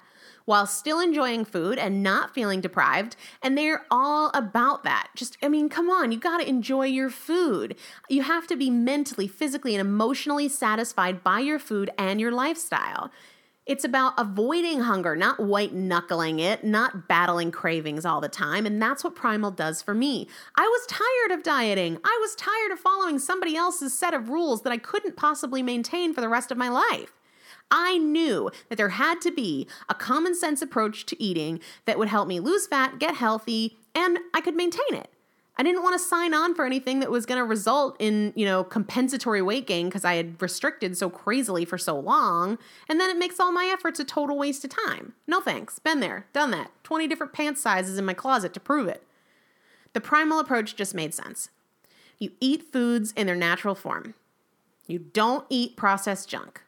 while 0.45 0.65
still 0.67 0.99
enjoying 0.99 1.45
food 1.45 1.77
and 1.77 2.03
not 2.03 2.33
feeling 2.33 2.59
deprived. 2.59 3.15
And 3.41 3.57
they're 3.57 3.85
all 3.89 4.29
about 4.33 4.83
that. 4.83 5.07
Just, 5.15 5.37
I 5.41 5.47
mean, 5.47 5.69
come 5.69 5.89
on, 5.89 6.11
you 6.11 6.19
got 6.19 6.39
to 6.39 6.47
enjoy 6.47 6.87
your 6.87 7.09
food. 7.09 7.75
You 8.09 8.23
have 8.23 8.47
to 8.47 8.55
be 8.55 8.69
mentally, 8.69 9.27
physically, 9.27 9.73
and 9.75 9.81
emotionally 9.81 10.49
satisfied 10.49 11.23
by 11.23 11.39
your 11.39 11.59
food 11.59 11.89
and 11.97 12.19
your 12.19 12.31
lifestyle. 12.31 13.11
It's 13.65 13.85
about 13.85 14.13
avoiding 14.17 14.81
hunger, 14.81 15.15
not 15.15 15.39
white 15.39 15.73
knuckling 15.73 16.39
it, 16.39 16.65
not 16.65 17.07
battling 17.07 17.49
cravings 17.49 18.05
all 18.05 18.19
the 18.19 18.27
time. 18.27 18.65
And 18.65 18.81
that's 18.81 19.05
what 19.05 19.15
Primal 19.15 19.51
does 19.51 19.81
for 19.81 19.93
me. 19.93 20.27
I 20.55 20.63
was 20.63 20.85
tired 20.87 21.37
of 21.37 21.43
dieting. 21.43 21.97
I 22.03 22.17
was 22.21 22.35
tired 22.35 22.73
of 22.73 22.79
following 22.79 23.19
somebody 23.19 23.55
else's 23.55 23.97
set 23.97 24.13
of 24.13 24.27
rules 24.27 24.63
that 24.63 24.73
I 24.73 24.77
couldn't 24.77 25.15
possibly 25.15 25.63
maintain 25.63 26.13
for 26.13 26.19
the 26.19 26.27
rest 26.27 26.51
of 26.51 26.57
my 26.57 26.67
life. 26.67 27.13
I 27.71 27.97
knew 27.97 28.51
that 28.67 28.75
there 28.75 28.89
had 28.89 29.21
to 29.21 29.31
be 29.31 29.67
a 29.87 29.95
common 29.95 30.35
sense 30.35 30.61
approach 30.61 31.05
to 31.05 31.23
eating 31.23 31.61
that 31.85 31.97
would 31.97 32.09
help 32.09 32.27
me 32.27 32.41
lose 32.41 32.67
fat, 32.67 32.99
get 32.99 33.15
healthy, 33.15 33.77
and 33.95 34.19
I 34.33 34.41
could 34.41 34.57
maintain 34.57 34.93
it. 34.93 35.12
I 35.55 35.61
didn't 35.61 35.83
want 35.83 35.99
to 35.99 36.03
sign 36.03 36.33
on 36.33 36.55
for 36.55 36.65
anything 36.65 36.99
that 36.99 37.11
was 37.11 37.27
going 37.27 37.37
to 37.37 37.45
result 37.45 37.95
in, 37.99 38.33
you 38.35 38.43
know, 38.43 38.63
compensatory 38.63 39.41
weight 39.41 39.67
gain 39.67 39.87
because 39.87 40.03
I 40.03 40.15
had 40.15 40.41
restricted 40.41 40.97
so 40.97 41.11
crazily 41.11 41.63
for 41.63 41.77
so 41.77 41.99
long. 41.99 42.57
And 42.89 42.99
then 42.99 43.11
it 43.11 43.17
makes 43.17 43.39
all 43.39 43.51
my 43.51 43.69
efforts 43.71 43.99
a 43.99 44.03
total 44.03 44.37
waste 44.37 44.63
of 44.63 44.71
time. 44.71 45.13
No 45.27 45.41
thanks. 45.41 45.77
Been 45.77 45.99
there, 45.99 46.25
done 46.33 46.49
that. 46.51 46.71
20 46.83 47.07
different 47.07 47.33
pants 47.33 47.61
sizes 47.61 47.99
in 47.99 48.05
my 48.05 48.15
closet 48.15 48.53
to 48.55 48.59
prove 48.59 48.87
it. 48.87 49.03
The 49.93 50.01
primal 50.01 50.39
approach 50.39 50.75
just 50.75 50.95
made 50.95 51.13
sense. 51.13 51.49
You 52.17 52.31
eat 52.39 52.71
foods 52.71 53.11
in 53.15 53.27
their 53.27 53.35
natural 53.35 53.75
form. 53.75 54.15
You 54.87 54.99
don't 54.99 55.45
eat 55.49 55.77
processed 55.77 56.29
junk. 56.29 56.63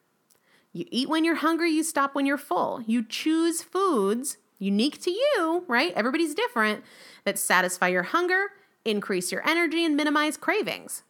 You 0.74 0.86
eat 0.92 1.10
when 1.10 1.24
you're 1.24 1.36
hungry, 1.36 1.72
you 1.72 1.84
stop 1.84 2.14
when 2.14 2.26
you're 2.28 2.38
full. 2.38 2.84
You 2.86 3.04
choose 3.04 3.64
foods 3.64 4.38
unique 4.60 5.02
to 5.02 5.12
you, 5.12 5.64
right? 5.68 5.94
Everybody's 5.96 6.36
different 6.36 6.84
that 7.24 7.40
satisfy 7.40 7.88
your 7.88 8.04
hunger 8.04 8.52
increase 8.86 9.32
your 9.32 9.48
energy, 9.48 9.84
and 9.84 9.98
minimize 9.98 10.38
cravings. 10.38 11.04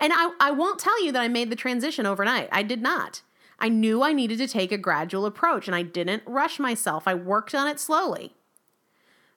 And 0.00 0.12
I, 0.14 0.32
I 0.40 0.50
won't 0.50 0.80
tell 0.80 1.02
you 1.04 1.12
that 1.12 1.22
I 1.22 1.28
made 1.28 1.48
the 1.48 1.56
transition 1.56 2.06
overnight. 2.06 2.48
I 2.50 2.62
did 2.62 2.82
not. 2.82 3.22
I 3.60 3.68
knew 3.68 4.02
I 4.02 4.12
needed 4.12 4.38
to 4.38 4.48
take 4.48 4.72
a 4.72 4.76
gradual 4.76 5.24
approach 5.24 5.68
and 5.68 5.76
I 5.76 5.82
didn't 5.82 6.24
rush 6.26 6.58
myself. 6.58 7.06
I 7.06 7.14
worked 7.14 7.54
on 7.54 7.68
it 7.68 7.78
slowly. 7.78 8.34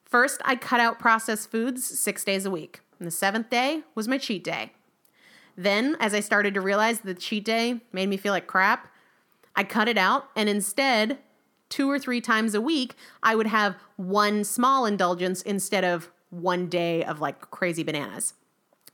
First, 0.03 0.41
I 0.43 0.55
cut 0.55 0.79
out 0.79 0.97
processed 0.97 1.51
foods 1.51 1.85
six 1.85 2.23
days 2.23 2.45
a 2.45 2.51
week. 2.51 2.81
And 2.97 3.05
the 3.05 3.11
seventh 3.11 3.51
day 3.51 3.83
was 3.93 4.07
my 4.07 4.17
cheat 4.17 4.43
day. 4.43 4.71
Then, 5.55 5.95
as 5.99 6.15
I 6.15 6.21
started 6.21 6.55
to 6.55 6.61
realize 6.61 7.01
the 7.01 7.13
cheat 7.13 7.45
day 7.45 7.81
made 7.93 8.09
me 8.09 8.17
feel 8.17 8.33
like 8.33 8.47
crap, 8.47 8.87
I 9.55 9.63
cut 9.63 9.87
it 9.87 9.97
out 9.97 10.29
and 10.35 10.49
instead, 10.49 11.19
two 11.69 11.89
or 11.89 11.99
three 11.99 12.21
times 12.21 12.55
a 12.55 12.61
week, 12.61 12.95
I 13.21 13.35
would 13.35 13.47
have 13.47 13.75
one 13.95 14.43
small 14.43 14.85
indulgence 14.85 15.41
instead 15.43 15.83
of 15.83 16.09
one 16.29 16.67
day 16.67 17.03
of 17.03 17.21
like 17.21 17.51
crazy 17.51 17.83
bananas. 17.83 18.33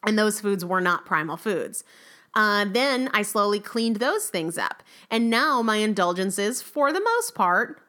And 0.05 0.17
those 0.17 0.39
foods 0.39 0.65
were 0.65 0.81
not 0.81 1.05
primal 1.05 1.37
foods. 1.37 1.83
Uh, 2.33 2.65
then 2.65 3.09
I 3.13 3.23
slowly 3.23 3.59
cleaned 3.59 3.97
those 3.97 4.27
things 4.29 4.57
up. 4.57 4.83
And 5.09 5.29
now 5.29 5.61
my 5.61 5.77
indulgences, 5.77 6.61
for 6.61 6.93
the 6.93 7.01
most 7.01 7.35
part, 7.35 7.81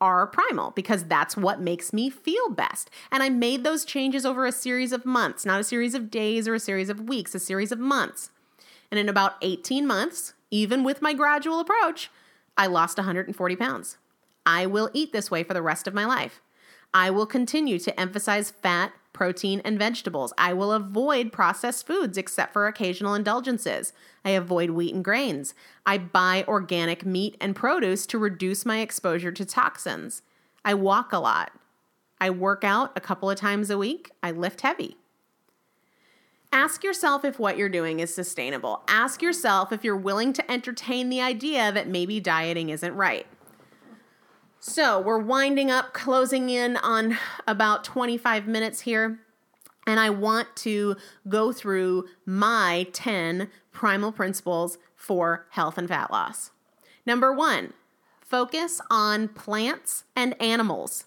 are 0.00 0.26
primal 0.26 0.70
because 0.70 1.04
that's 1.04 1.36
what 1.36 1.60
makes 1.60 1.92
me 1.92 2.08
feel 2.08 2.48
best. 2.48 2.90
And 3.12 3.22
I 3.22 3.28
made 3.28 3.62
those 3.62 3.84
changes 3.84 4.24
over 4.24 4.46
a 4.46 4.52
series 4.52 4.92
of 4.92 5.04
months, 5.04 5.44
not 5.44 5.60
a 5.60 5.64
series 5.64 5.94
of 5.94 6.10
days 6.10 6.48
or 6.48 6.54
a 6.54 6.60
series 6.60 6.88
of 6.88 7.08
weeks, 7.08 7.34
a 7.34 7.38
series 7.38 7.70
of 7.70 7.78
months. 7.78 8.30
And 8.90 8.98
in 8.98 9.08
about 9.08 9.34
18 9.42 9.86
months, 9.86 10.32
even 10.50 10.82
with 10.82 11.02
my 11.02 11.12
gradual 11.12 11.60
approach, 11.60 12.10
I 12.56 12.66
lost 12.66 12.96
140 12.96 13.56
pounds. 13.56 13.98
I 14.46 14.66
will 14.66 14.90
eat 14.94 15.12
this 15.12 15.30
way 15.30 15.42
for 15.42 15.54
the 15.54 15.62
rest 15.62 15.86
of 15.86 15.94
my 15.94 16.06
life. 16.06 16.40
I 16.92 17.10
will 17.10 17.26
continue 17.26 17.78
to 17.78 18.00
emphasize 18.00 18.50
fat, 18.50 18.92
protein, 19.12 19.60
and 19.64 19.78
vegetables. 19.78 20.32
I 20.36 20.52
will 20.52 20.72
avoid 20.72 21.32
processed 21.32 21.86
foods 21.86 22.18
except 22.18 22.52
for 22.52 22.66
occasional 22.66 23.14
indulgences. 23.14 23.92
I 24.24 24.30
avoid 24.30 24.70
wheat 24.70 24.94
and 24.94 25.04
grains. 25.04 25.54
I 25.86 25.98
buy 25.98 26.44
organic 26.48 27.04
meat 27.06 27.36
and 27.40 27.54
produce 27.54 28.06
to 28.06 28.18
reduce 28.18 28.66
my 28.66 28.80
exposure 28.80 29.32
to 29.32 29.44
toxins. 29.44 30.22
I 30.64 30.74
walk 30.74 31.12
a 31.12 31.18
lot. 31.18 31.52
I 32.20 32.30
work 32.30 32.64
out 32.64 32.92
a 32.96 33.00
couple 33.00 33.30
of 33.30 33.38
times 33.38 33.70
a 33.70 33.78
week. 33.78 34.10
I 34.22 34.30
lift 34.30 34.60
heavy. 34.60 34.96
Ask 36.52 36.82
yourself 36.82 37.24
if 37.24 37.38
what 37.38 37.56
you're 37.56 37.68
doing 37.68 38.00
is 38.00 38.12
sustainable. 38.12 38.82
Ask 38.88 39.22
yourself 39.22 39.72
if 39.72 39.84
you're 39.84 39.96
willing 39.96 40.32
to 40.32 40.50
entertain 40.50 41.08
the 41.08 41.20
idea 41.20 41.70
that 41.70 41.86
maybe 41.86 42.18
dieting 42.18 42.70
isn't 42.70 42.94
right. 42.94 43.26
So 44.62 45.00
we're 45.00 45.18
winding 45.18 45.70
up, 45.70 45.94
closing 45.94 46.50
in 46.50 46.76
on 46.76 47.16
about 47.48 47.82
25 47.82 48.46
minutes 48.46 48.82
here. 48.82 49.18
And 49.86 49.98
I 49.98 50.10
want 50.10 50.54
to 50.56 50.96
go 51.26 51.50
through 51.50 52.08
my 52.26 52.86
10 52.92 53.48
primal 53.72 54.12
principles 54.12 54.76
for 54.94 55.46
health 55.52 55.78
and 55.78 55.88
fat 55.88 56.10
loss. 56.10 56.50
Number 57.06 57.32
one, 57.32 57.72
focus 58.20 58.82
on 58.90 59.28
plants 59.28 60.04
and 60.14 60.40
animals. 60.42 61.06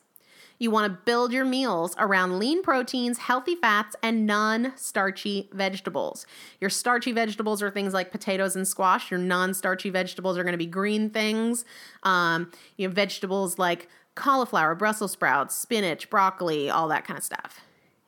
You 0.64 0.72
want 0.72 0.90
to 0.90 0.98
build 1.04 1.34
your 1.34 1.44
meals 1.44 1.94
around 2.00 2.40
lean 2.40 2.64
proteins, 2.64 3.18
healthy 3.18 3.54
fats, 3.54 3.98
and 4.02 4.26
non 4.26 4.72
starchy 4.78 5.50
vegetables. 5.52 6.26
Your 6.62 6.70
starchy 6.70 7.12
vegetables 7.12 7.62
are 7.62 7.70
things 7.70 7.94
like 7.94 8.14
potatoes 8.14 8.56
and 8.56 8.66
squash. 8.66 9.12
Your 9.12 9.20
non 9.20 9.54
starchy 9.54 9.90
vegetables 9.90 10.38
are 10.38 10.44
going 10.44 10.54
to 10.54 10.58
be 10.58 10.66
green 10.66 11.10
things. 11.10 11.66
Um, 12.04 12.50
you 12.78 12.88
have 12.88 12.96
vegetables 12.96 13.60
like 13.60 13.90
cauliflower, 14.16 14.74
Brussels 14.74 15.12
sprouts, 15.12 15.54
spinach, 15.54 16.10
broccoli, 16.10 16.70
all 16.70 16.88
that 16.88 17.04
kind 17.04 17.18
of 17.18 17.26
stuff. 17.26 17.60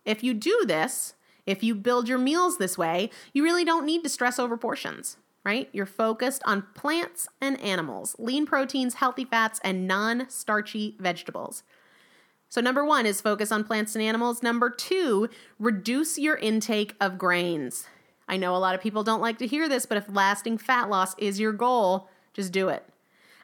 If 0.06 0.24
you 0.24 0.34
do 0.34 0.63
this, 0.65 1.15
if 1.46 1.62
you 1.62 1.76
build 1.76 2.08
your 2.08 2.20
meals 2.20 2.58
this 2.58 2.78
way, 2.78 3.10
you 3.34 3.44
really 3.44 3.65
don't 3.65 3.86
need 3.86 4.02
to 4.04 4.10
stress 4.10 4.39
over 4.39 4.56
portions 4.56 5.18
right? 5.44 5.70
You're 5.74 5.86
focused 5.86 6.41
on 6.44 6.65
plants 6.74 7.28
and 7.39 7.62
animals, 7.62 8.15
lean 8.18 8.48
proteins, 8.48 8.96
healthy 8.96 9.26
fats, 9.26 9.60
and 9.63 9.88
non 9.88 10.28
starchy 10.28 10.96
vegetables. 11.00 11.62
So, 12.49 12.62
number 12.62 12.86
one 12.86 13.05
is 13.05 13.21
focus 13.21 13.51
on 13.51 13.63
plants 13.63 13.95
and 13.95 14.03
animals. 14.03 14.41
Number 14.41 14.69
two, 14.69 15.29
reduce 15.60 16.17
your 16.17 16.38
intake 16.38 16.95
of 17.01 17.17
grains. 17.17 17.88
I 18.27 18.38
know 18.38 18.55
a 18.55 18.58
lot 18.58 18.75
of 18.75 18.81
people 18.81 19.03
don't 19.03 19.21
like 19.21 19.38
to 19.39 19.47
hear 19.47 19.69
this, 19.69 19.86
but 19.86 19.97
if 19.97 20.05
lasting 20.10 20.58
fat 20.58 20.89
loss 20.89 21.15
is 21.17 21.39
your 21.39 21.51
goal, 21.51 22.10
just 22.34 22.51
do 22.51 22.69
it. 22.69 22.86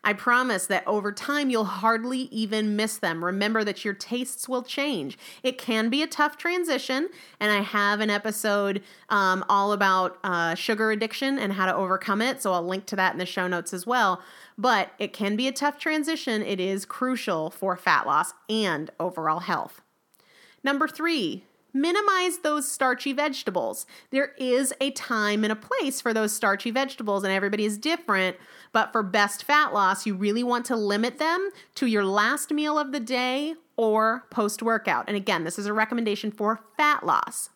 I 0.03 0.13
promise 0.13 0.65
that 0.65 0.87
over 0.87 1.11
time 1.11 1.51
you'll 1.51 1.65
hardly 1.65 2.21
even 2.31 2.75
miss 2.75 2.97
them. 2.97 3.23
Remember 3.23 3.63
that 3.63 3.85
your 3.85 3.93
tastes 3.93 4.49
will 4.49 4.63
change. 4.63 5.17
It 5.43 5.59
can 5.59 5.89
be 5.89 6.01
a 6.01 6.07
tough 6.07 6.37
transition, 6.37 7.09
and 7.39 7.51
I 7.51 7.61
have 7.61 7.99
an 7.99 8.09
episode 8.09 8.81
um, 9.09 9.45
all 9.47 9.73
about 9.73 10.17
uh, 10.23 10.55
sugar 10.55 10.91
addiction 10.91 11.37
and 11.37 11.53
how 11.53 11.67
to 11.67 11.75
overcome 11.75 12.21
it. 12.21 12.41
So 12.41 12.51
I'll 12.53 12.65
link 12.65 12.87
to 12.87 12.95
that 12.95 13.13
in 13.13 13.19
the 13.19 13.27
show 13.27 13.47
notes 13.47 13.73
as 13.73 13.85
well. 13.85 14.21
But 14.57 14.91
it 14.99 15.13
can 15.13 15.35
be 15.35 15.47
a 15.47 15.51
tough 15.51 15.79
transition. 15.79 16.41
It 16.41 16.59
is 16.59 16.85
crucial 16.85 17.49
for 17.49 17.75
fat 17.75 18.05
loss 18.05 18.33
and 18.49 18.91
overall 18.99 19.39
health. 19.39 19.81
Number 20.63 20.87
three, 20.87 21.43
minimize 21.73 22.39
those 22.39 22.69
starchy 22.69 23.13
vegetables. 23.13 23.85
There 24.11 24.33
is 24.37 24.73
a 24.81 24.91
time 24.91 25.43
and 25.43 25.51
a 25.51 25.55
place 25.55 26.01
for 26.01 26.13
those 26.13 26.33
starchy 26.33 26.69
vegetables, 26.69 27.23
and 27.23 27.33
everybody 27.33 27.65
is 27.65 27.77
different. 27.77 28.37
But 28.73 28.91
for 28.91 29.03
best 29.03 29.43
fat 29.43 29.73
loss, 29.73 30.05
you 30.05 30.13
really 30.15 30.43
want 30.43 30.65
to 30.65 30.75
limit 30.75 31.17
them 31.17 31.49
to 31.75 31.87
your 31.87 32.05
last 32.05 32.51
meal 32.51 32.77
of 32.77 32.91
the 32.91 32.99
day 32.99 33.55
or 33.77 34.25
post 34.29 34.61
workout. 34.61 35.05
And 35.07 35.17
again, 35.17 35.43
this 35.43 35.57
is 35.57 35.65
a 35.65 35.73
recommendation 35.73 36.31
for 36.31 36.59
fat 36.77 37.05
loss. 37.05 37.49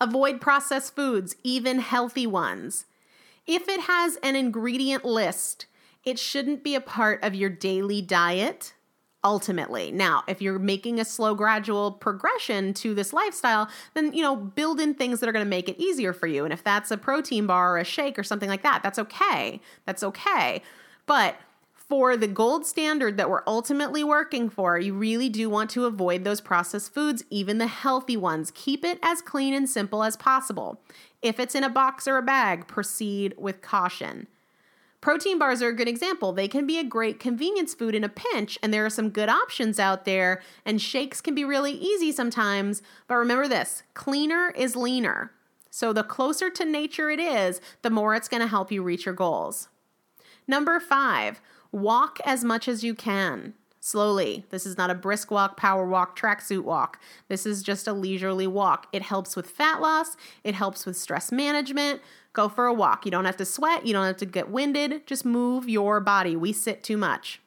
Avoid 0.00 0.40
processed 0.40 0.96
foods, 0.96 1.36
even 1.44 1.78
healthy 1.78 2.26
ones. 2.26 2.86
If 3.46 3.68
it 3.68 3.82
has 3.82 4.16
an 4.22 4.36
ingredient 4.36 5.04
list, 5.04 5.66
it 6.04 6.18
shouldn't 6.18 6.62
be 6.62 6.74
a 6.74 6.80
part 6.80 7.22
of 7.22 7.34
your 7.34 7.50
daily 7.50 8.02
diet 8.02 8.74
ultimately. 9.24 9.92
Now, 9.92 10.24
if 10.26 10.42
you're 10.42 10.58
making 10.58 10.98
a 10.98 11.04
slow 11.04 11.34
gradual 11.34 11.92
progression 11.92 12.74
to 12.74 12.94
this 12.94 13.12
lifestyle, 13.12 13.68
then 13.94 14.12
you 14.12 14.22
know, 14.22 14.34
build 14.34 14.80
in 14.80 14.94
things 14.94 15.20
that 15.20 15.28
are 15.28 15.32
going 15.32 15.44
to 15.44 15.48
make 15.48 15.68
it 15.68 15.80
easier 15.80 16.12
for 16.12 16.26
you. 16.26 16.44
And 16.44 16.52
if 16.52 16.64
that's 16.64 16.90
a 16.90 16.96
protein 16.96 17.46
bar 17.46 17.74
or 17.74 17.78
a 17.78 17.84
shake 17.84 18.18
or 18.18 18.24
something 18.24 18.48
like 18.48 18.62
that, 18.62 18.82
that's 18.82 18.98
okay. 18.98 19.60
That's 19.86 20.02
okay. 20.02 20.62
But 21.06 21.36
for 21.72 22.16
the 22.16 22.26
gold 22.26 22.66
standard 22.66 23.16
that 23.16 23.28
we're 23.28 23.42
ultimately 23.46 24.02
working 24.02 24.48
for, 24.48 24.78
you 24.78 24.94
really 24.94 25.28
do 25.28 25.50
want 25.50 25.70
to 25.70 25.84
avoid 25.84 26.24
those 26.24 26.40
processed 26.40 26.92
foods, 26.94 27.22
even 27.30 27.58
the 27.58 27.66
healthy 27.66 28.16
ones. 28.16 28.50
Keep 28.54 28.84
it 28.84 28.98
as 29.02 29.20
clean 29.20 29.52
and 29.52 29.68
simple 29.68 30.02
as 30.02 30.16
possible. 30.16 30.80
If 31.20 31.38
it's 31.38 31.54
in 31.54 31.64
a 31.64 31.68
box 31.68 32.08
or 32.08 32.16
a 32.16 32.22
bag, 32.22 32.66
proceed 32.66 33.34
with 33.36 33.60
caution. 33.60 34.26
Protein 35.02 35.38
bars 35.38 35.60
are 35.60 35.68
a 35.68 35.76
good 35.76 35.88
example. 35.88 36.32
They 36.32 36.48
can 36.48 36.66
be 36.66 36.78
a 36.78 36.84
great 36.84 37.20
convenience 37.20 37.74
food 37.74 37.94
in 37.94 38.04
a 38.04 38.08
pinch, 38.08 38.58
and 38.62 38.72
there 38.72 38.86
are 38.86 38.90
some 38.90 39.10
good 39.10 39.28
options 39.28 39.78
out 39.78 40.06
there, 40.06 40.40
and 40.64 40.80
shakes 40.80 41.20
can 41.20 41.34
be 41.34 41.44
really 41.44 41.72
easy 41.72 42.10
sometimes. 42.10 42.80
But 43.06 43.16
remember 43.16 43.46
this 43.46 43.82
cleaner 43.92 44.54
is 44.56 44.76
leaner. 44.76 45.32
So 45.68 45.92
the 45.92 46.02
closer 46.02 46.48
to 46.48 46.64
nature 46.64 47.10
it 47.10 47.20
is, 47.20 47.60
the 47.82 47.90
more 47.90 48.14
it's 48.14 48.28
going 48.28 48.42
to 48.42 48.46
help 48.46 48.72
you 48.72 48.82
reach 48.82 49.04
your 49.04 49.14
goals. 49.14 49.68
Number 50.46 50.80
five, 50.80 51.40
Walk 51.72 52.18
as 52.26 52.44
much 52.44 52.68
as 52.68 52.84
you 52.84 52.94
can. 52.94 53.54
Slowly. 53.80 54.44
This 54.50 54.66
is 54.66 54.76
not 54.76 54.90
a 54.90 54.94
brisk 54.94 55.30
walk, 55.30 55.56
power 55.56 55.86
walk, 55.86 56.16
tracksuit 56.16 56.62
walk. 56.62 57.00
This 57.28 57.46
is 57.46 57.62
just 57.62 57.88
a 57.88 57.94
leisurely 57.94 58.46
walk. 58.46 58.86
It 58.92 59.02
helps 59.02 59.34
with 59.34 59.50
fat 59.50 59.80
loss, 59.80 60.16
it 60.44 60.54
helps 60.54 60.86
with 60.86 60.98
stress 60.98 61.32
management. 61.32 62.02
Go 62.32 62.48
for 62.48 62.66
a 62.66 62.72
walk. 62.72 63.04
You 63.04 63.10
don't 63.10 63.24
have 63.24 63.36
to 63.38 63.44
sweat, 63.44 63.86
you 63.86 63.92
don't 63.92 64.06
have 64.06 64.16
to 64.18 64.26
get 64.26 64.50
winded. 64.50 65.06
Just 65.06 65.24
move 65.24 65.68
your 65.68 66.00
body. 66.00 66.36
We 66.36 66.52
sit 66.52 66.82
too 66.82 66.96
much. 66.96 67.40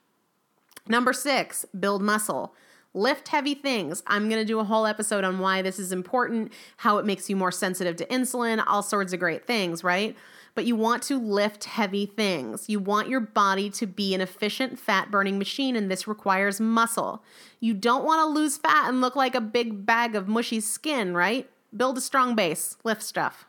Number 0.87 1.13
six, 1.13 1.65
build 1.77 2.01
muscle. 2.01 2.53
Lift 2.93 3.27
heavy 3.27 3.55
things. 3.55 4.03
I'm 4.07 4.29
going 4.29 4.41
to 4.41 4.45
do 4.45 4.59
a 4.59 4.63
whole 4.63 4.85
episode 4.85 5.23
on 5.23 5.39
why 5.39 5.61
this 5.61 5.79
is 5.79 5.91
important, 5.91 6.53
how 6.77 6.97
it 6.97 7.05
makes 7.05 7.29
you 7.29 7.35
more 7.35 7.51
sensitive 7.51 7.97
to 7.97 8.05
insulin, 8.05 8.63
all 8.65 8.83
sorts 8.83 9.11
of 9.11 9.19
great 9.19 9.45
things, 9.45 9.83
right? 9.83 10.15
but 10.55 10.65
you 10.65 10.75
want 10.75 11.03
to 11.03 11.19
lift 11.19 11.65
heavy 11.65 12.05
things. 12.05 12.69
You 12.69 12.79
want 12.79 13.09
your 13.09 13.19
body 13.19 13.69
to 13.71 13.85
be 13.85 14.15
an 14.15 14.21
efficient 14.21 14.79
fat 14.79 15.11
burning 15.11 15.37
machine, 15.37 15.75
and 15.75 15.91
this 15.91 16.07
requires 16.07 16.61
muscle. 16.61 17.21
You 17.59 17.73
don't 17.73 18.05
want 18.05 18.21
to 18.21 18.39
lose 18.39 18.57
fat 18.57 18.87
and 18.87 19.01
look 19.01 19.17
like 19.17 19.35
a 19.35 19.41
big 19.41 19.85
bag 19.85 20.15
of 20.15 20.29
mushy 20.29 20.61
skin, 20.61 21.13
right? 21.13 21.49
Build 21.75 21.97
a 21.97 22.01
strong 22.01 22.35
base, 22.35 22.77
lift 22.85 23.03
stuff. 23.03 23.45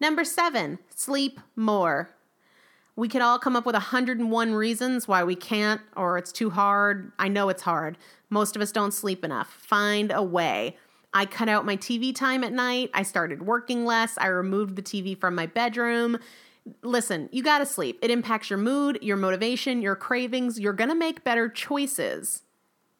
Number 0.00 0.24
seven, 0.24 0.78
sleep 0.94 1.40
more. 1.56 2.10
We 2.94 3.08
could 3.08 3.22
all 3.22 3.38
come 3.38 3.56
up 3.56 3.64
with 3.64 3.74
101 3.74 4.54
reasons 4.54 5.06
why 5.06 5.22
we 5.22 5.36
can't 5.36 5.80
or 5.96 6.18
it's 6.18 6.32
too 6.32 6.50
hard. 6.50 7.12
I 7.18 7.28
know 7.28 7.48
it's 7.48 7.62
hard. 7.62 7.96
Most 8.28 8.56
of 8.56 8.62
us 8.62 8.72
don't 8.72 8.92
sleep 8.92 9.24
enough. 9.24 9.48
Find 9.60 10.10
a 10.10 10.22
way. 10.22 10.76
I 11.14 11.24
cut 11.24 11.48
out 11.48 11.64
my 11.64 11.76
TV 11.76 12.14
time 12.14 12.44
at 12.44 12.52
night. 12.52 12.90
I 12.92 13.02
started 13.02 13.46
working 13.46 13.84
less. 13.84 14.18
I 14.18 14.26
removed 14.26 14.76
the 14.76 14.82
TV 14.82 15.16
from 15.16 15.34
my 15.34 15.46
bedroom. 15.46 16.18
Listen, 16.82 17.28
you 17.32 17.42
got 17.42 17.58
to 17.58 17.66
sleep. 17.66 17.98
It 18.02 18.10
impacts 18.10 18.50
your 18.50 18.58
mood, 18.58 18.98
your 19.00 19.16
motivation, 19.16 19.80
your 19.80 19.96
cravings. 19.96 20.60
You're 20.60 20.74
to 20.74 20.94
make 20.94 21.24
better 21.24 21.48
choices 21.48 22.42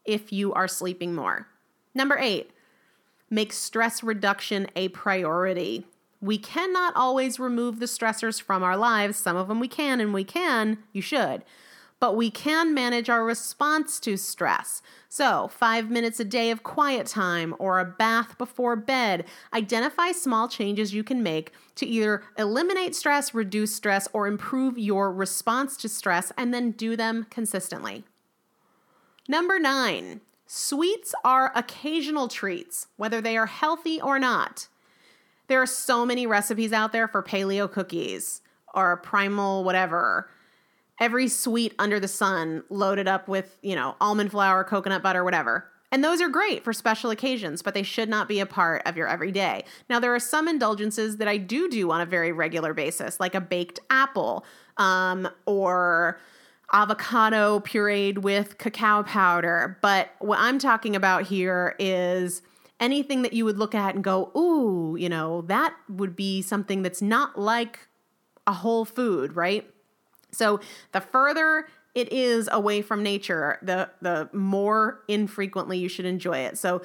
if 0.05 0.33
you 0.33 0.55
are 0.55 0.69
sleeping 0.69 1.15
more. 1.15 1.49
Number 1.95 2.17
eight, 2.19 2.51
make 3.29 3.53
stress 3.53 4.03
reduction 4.03 4.69
a 4.75 4.89
priority. 4.89 5.87
We 6.21 6.39
cannot 6.39 6.97
always 6.97 7.39
remove 7.39 7.79
the 7.79 7.87
stressors 7.87 8.41
from 8.41 8.63
our 8.63 8.77
lives. 8.77 9.17
Some 9.17 9.37
of 9.37 9.49
them 9.49 9.61
we 9.61 9.69
can, 9.69 10.01
and 10.01 10.13
we 10.13 10.25
can, 10.25 10.79
you 10.93 11.03
should 11.03 11.45
but 12.01 12.17
we 12.17 12.31
can 12.31 12.75
manage 12.75 13.11
our 13.11 13.25
response 13.25 13.99
to 14.01 14.17
stress. 14.17 14.83
So, 15.09 15.49
five 15.49 15.91
minutes 15.91 16.21
a 16.21 16.25
day 16.25 16.51
of 16.51 16.63
quiet 16.63 17.07
time 17.07 17.55
or 17.59 17.81
a 17.81 17.85
bath 17.85 18.39
before 18.39 18.77
bed. 18.77 19.25
Identify 19.53 20.13
small 20.13 20.49
changes 20.49 20.95
you 20.95 21.03
can 21.03 21.23
make 21.23 21.53
to 21.77 21.87
either 21.87 22.23
eliminate 22.37 22.95
stress, 22.95 23.35
reduce 23.35 23.75
stress, 23.75 24.07
or 24.13 24.27
improve 24.27 24.79
your 24.79 25.13
response 25.13 25.77
to 25.79 25.89
stress, 25.89 26.31
and 26.37 26.55
then 26.55 26.73
do 26.73 26.97
them 26.97 27.27
consistently. 27.31 28.05
Number 29.27 29.59
nine, 29.59 30.21
sweets 30.47 31.15
are 31.25 31.53
occasional 31.55 32.29
treats, 32.29 32.87
whether 32.97 33.21
they 33.21 33.37
are 33.37 33.47
healthy 33.47 34.01
or 34.01 34.19
not. 34.19 34.69
There 35.49 35.61
are 35.61 35.67
so 35.67 36.07
many 36.07 36.27
recipes 36.27 36.73
out 36.73 36.93
there 36.93 37.09
for 37.09 37.23
paleo 37.23 37.71
cookies 37.71 38.43
or 38.75 38.99
primal 38.99 39.65
whatever 39.65 40.29
every 41.01 41.29
sweet 41.29 41.75
under 41.79 42.01
the 42.01 42.09
sun 42.09 42.65
loaded 42.71 43.07
up 43.09 43.29
with, 43.29 43.57
you 43.63 43.75
know, 43.75 43.97
almond 44.01 44.31
flour, 44.31 44.65
coconut 44.65 45.03
butter, 45.03 45.25
whatever. 45.25 45.69
And 45.91 46.05
those 46.05 46.21
are 46.21 46.29
great 46.29 46.65
for 46.65 46.73
special 46.73 47.11
occasions, 47.11 47.63
but 47.63 47.73
they 47.73 47.83
should 47.83 48.09
not 48.09 48.29
be 48.29 48.41
a 48.41 48.47
part 48.47 48.83
of 48.85 48.97
your 48.97 49.09
everyday. 49.09 49.65
Now, 49.89 50.01
there 50.01 50.15
are 50.15 50.21
some 50.21 50.47
indulgences 50.47 51.17
that 51.17 51.29
I 51.29 51.39
do 51.39 51.69
do 51.69 51.91
on 51.91 52.01
a 52.01 52.07
very 52.07 52.31
regular 52.31 52.75
basis, 52.75 53.19
like 53.19 53.35
a 53.35 53.41
baked 53.41 53.81
apple 53.89 54.45
um, 54.77 55.29
or 55.47 56.19
avocado 56.73 57.61
pureed 57.61 58.19
with 58.19 58.59
cacao 58.59 59.03
powder. 59.03 59.79
But 59.81 60.11
what 60.19 60.39
I'm 60.39 60.59
talking 60.59 60.95
about 60.95 61.23
here 61.23 61.75
is 61.79 62.43
anything 62.81 63.23
that 63.23 63.33
you 63.33 63.45
would 63.45 63.59
look 63.59 63.75
at 63.75 63.95
and 63.95 64.05
go, 64.05 64.31
ooh, 64.37 64.97
you 64.97 65.09
know, 65.09 65.43
that 65.43 65.75
would 65.88 66.14
be 66.14 66.43
something 66.43 66.83
that's 66.83 67.03
not 67.03 67.38
like 67.38 67.88
a 68.47 68.53
whole 68.53 68.85
food, 68.85 69.35
right? 69.37 69.69
So 70.31 70.61
the 70.93 71.01
further 71.01 71.67
it 71.95 72.12
is 72.12 72.49
away 72.53 72.83
from 72.83 73.03
nature, 73.03 73.59
the 73.62 73.91
the 74.01 74.29
more 74.33 75.03
infrequently 75.09 75.79
you 75.79 75.88
should 75.88 76.05
enjoy 76.05 76.38
it. 76.38 76.59
So 76.59 76.83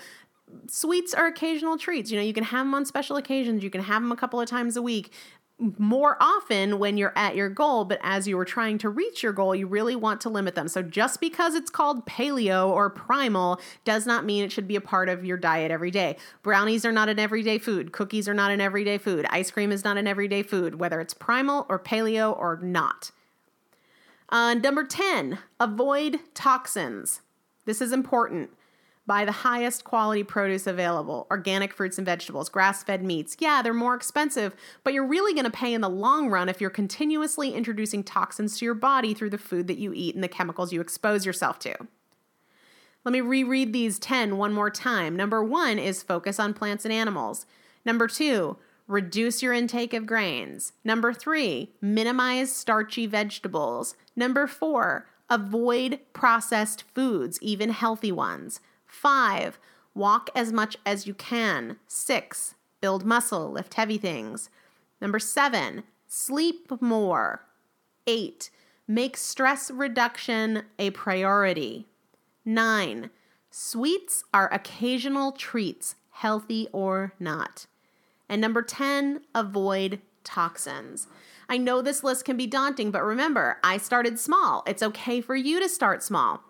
sweets 0.67 1.13
are 1.13 1.27
occasional 1.27 1.77
treats. 1.77 2.11
You 2.11 2.17
know, 2.17 2.23
you 2.23 2.33
can 2.33 2.45
have 2.45 2.65
them 2.65 2.73
on 2.73 2.85
special 2.85 3.17
occasions. 3.17 3.63
You 3.63 3.69
can 3.69 3.83
have 3.83 4.01
them 4.01 4.11
a 4.11 4.15
couple 4.15 4.39
of 4.39 4.49
times 4.49 4.77
a 4.77 4.81
week. 4.81 5.11
More 5.77 6.17
often 6.19 6.77
when 6.77 6.97
you're 6.97 7.13
at 7.15 7.37
your 7.37 7.47
goal, 7.47 7.85
but 7.85 7.97
as 8.03 8.27
you 8.27 8.37
are 8.37 8.43
trying 8.43 8.77
to 8.79 8.89
reach 8.89 9.23
your 9.23 9.31
goal, 9.31 9.55
you 9.55 9.65
really 9.65 9.95
want 9.95 10.19
to 10.21 10.29
limit 10.29 10.55
them. 10.55 10.67
So, 10.67 10.81
just 10.81 11.21
because 11.21 11.55
it's 11.55 11.69
called 11.69 12.05
paleo 12.05 12.67
or 12.67 12.89
primal 12.89 13.61
does 13.85 14.05
not 14.05 14.25
mean 14.25 14.43
it 14.43 14.51
should 14.51 14.67
be 14.67 14.75
a 14.75 14.81
part 14.81 15.07
of 15.07 15.23
your 15.23 15.37
diet 15.37 15.71
every 15.71 15.91
day. 15.91 16.17
Brownies 16.41 16.83
are 16.83 16.91
not 16.91 17.07
an 17.07 17.17
everyday 17.17 17.59
food. 17.59 17.93
Cookies 17.93 18.27
are 18.27 18.33
not 18.33 18.51
an 18.51 18.59
everyday 18.59 18.97
food. 18.97 19.25
Ice 19.29 19.51
cream 19.51 19.71
is 19.71 19.85
not 19.85 19.97
an 19.97 20.05
everyday 20.05 20.43
food, 20.43 20.79
whether 20.79 20.99
it's 20.99 21.13
primal 21.13 21.65
or 21.69 21.79
paleo 21.79 22.37
or 22.37 22.59
not. 22.61 23.11
Uh, 24.27 24.55
number 24.55 24.83
10, 24.83 25.39
avoid 25.59 26.19
toxins. 26.33 27.21
This 27.65 27.81
is 27.81 27.93
important. 27.93 28.49
Buy 29.05 29.25
the 29.25 29.31
highest 29.31 29.83
quality 29.83 30.23
produce 30.23 30.65
available 30.65 31.27
organic 31.29 31.73
fruits 31.73 31.97
and 31.97 32.05
vegetables, 32.05 32.49
grass 32.49 32.83
fed 32.83 33.03
meats. 33.03 33.35
Yeah, 33.39 33.61
they're 33.61 33.73
more 33.73 33.95
expensive, 33.95 34.55
but 34.83 34.93
you're 34.93 35.05
really 35.05 35.33
going 35.33 35.45
to 35.45 35.51
pay 35.51 35.73
in 35.73 35.81
the 35.81 35.89
long 35.89 36.29
run 36.29 36.47
if 36.47 36.61
you're 36.61 36.69
continuously 36.69 37.53
introducing 37.53 38.03
toxins 38.03 38.57
to 38.57 38.65
your 38.65 38.73
body 38.73 39.13
through 39.13 39.31
the 39.31 39.37
food 39.37 39.67
that 39.67 39.77
you 39.77 39.91
eat 39.93 40.15
and 40.15 40.23
the 40.23 40.29
chemicals 40.29 40.71
you 40.71 40.79
expose 40.79 41.25
yourself 41.25 41.59
to. 41.59 41.75
Let 43.03 43.11
me 43.11 43.19
reread 43.19 43.73
these 43.73 43.99
10 43.99 44.37
one 44.37 44.53
more 44.53 44.69
time. 44.69 45.17
Number 45.17 45.43
one 45.43 45.77
is 45.77 46.01
focus 46.01 46.39
on 46.39 46.53
plants 46.53 46.85
and 46.85 46.93
animals. 46.93 47.45
Number 47.85 48.07
two, 48.07 48.57
Reduce 48.87 49.41
your 49.41 49.53
intake 49.53 49.93
of 49.93 50.05
grains. 50.05 50.73
Number 50.83 51.13
three, 51.13 51.71
minimize 51.79 52.53
starchy 52.53 53.05
vegetables. 53.05 53.95
Number 54.13 54.45
four, 54.45 55.07
avoid 55.29 55.99
processed 56.11 56.83
foods, 56.93 57.39
even 57.41 57.69
healthy 57.69 58.11
ones. 58.11 58.59
Five, 58.93 59.57
walk 59.95 60.29
as 60.35 60.53
much 60.53 60.77
as 60.85 61.07
you 61.07 61.15
can. 61.15 61.77
Six, 61.87 62.53
build 62.79 63.03
muscle, 63.03 63.51
lift 63.51 63.73
heavy 63.73 63.97
things. 63.97 64.51
Number 65.01 65.17
seven, 65.17 65.83
sleep 66.07 66.71
more. 66.79 67.41
Eight, 68.05 68.51
make 68.87 69.17
stress 69.17 69.71
reduction 69.71 70.63
a 70.77 70.91
priority. 70.91 71.87
Nine, 72.45 73.09
sweets 73.49 74.23
are 74.31 74.53
occasional 74.53 75.31
treats, 75.31 75.95
healthy 76.11 76.67
or 76.71 77.13
not. 77.19 77.65
And 78.29 78.39
number 78.39 78.61
10, 78.61 79.21
avoid 79.33 80.01
toxins. 80.23 81.07
I 81.49 81.57
know 81.57 81.81
this 81.81 82.03
list 82.03 82.25
can 82.25 82.37
be 82.37 82.47
daunting, 82.47 82.91
but 82.91 83.03
remember, 83.03 83.57
I 83.63 83.77
started 83.77 84.19
small. 84.19 84.63
It's 84.67 84.83
okay 84.83 85.19
for 85.19 85.35
you 85.35 85.59
to 85.59 85.67
start 85.67 86.03
small. 86.03 86.43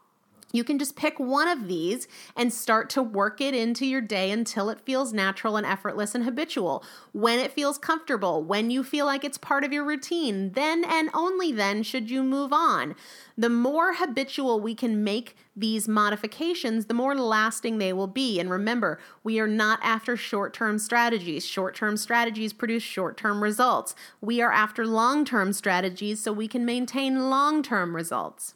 You 0.53 0.63
can 0.63 0.77
just 0.77 0.95
pick 0.95 1.19
one 1.19 1.47
of 1.47 1.67
these 1.67 2.07
and 2.35 2.53
start 2.53 2.87
to 2.91 3.01
work 3.01 3.41
it 3.41 3.55
into 3.55 3.87
your 3.87 4.01
day 4.01 4.29
until 4.29 4.69
it 4.69 4.79
feels 4.79 5.11
natural 5.11 5.57
and 5.57 5.65
effortless 5.65 6.13
and 6.13 6.23
habitual. 6.23 6.83
When 7.11 7.39
it 7.39 7.51
feels 7.51 7.79
comfortable, 7.79 8.43
when 8.43 8.69
you 8.69 8.83
feel 8.83 9.07
like 9.07 9.23
it's 9.23 9.39
part 9.39 9.63
of 9.63 9.73
your 9.73 9.83
routine, 9.83 10.51
then 10.51 10.85
and 10.85 11.09
only 11.11 11.51
then 11.51 11.81
should 11.81 12.11
you 12.11 12.21
move 12.21 12.53
on. 12.53 12.93
The 13.35 13.49
more 13.49 13.95
habitual 13.95 14.59
we 14.59 14.75
can 14.75 15.03
make 15.03 15.35
these 15.55 15.87
modifications, 15.87 16.85
the 16.85 16.93
more 16.93 17.15
lasting 17.15 17.79
they 17.79 17.91
will 17.91 18.05
be. 18.05 18.39
And 18.39 18.47
remember, 18.47 18.99
we 19.23 19.39
are 19.39 19.47
not 19.47 19.79
after 19.81 20.15
short 20.15 20.53
term 20.53 20.77
strategies. 20.77 21.43
Short 21.43 21.73
term 21.73 21.97
strategies 21.97 22.53
produce 22.53 22.83
short 22.83 23.17
term 23.17 23.41
results. 23.41 23.95
We 24.21 24.39
are 24.39 24.51
after 24.51 24.85
long 24.85 25.25
term 25.25 25.51
strategies 25.51 26.21
so 26.21 26.31
we 26.31 26.47
can 26.47 26.63
maintain 26.63 27.31
long 27.31 27.63
term 27.63 27.95
results. 27.95 28.53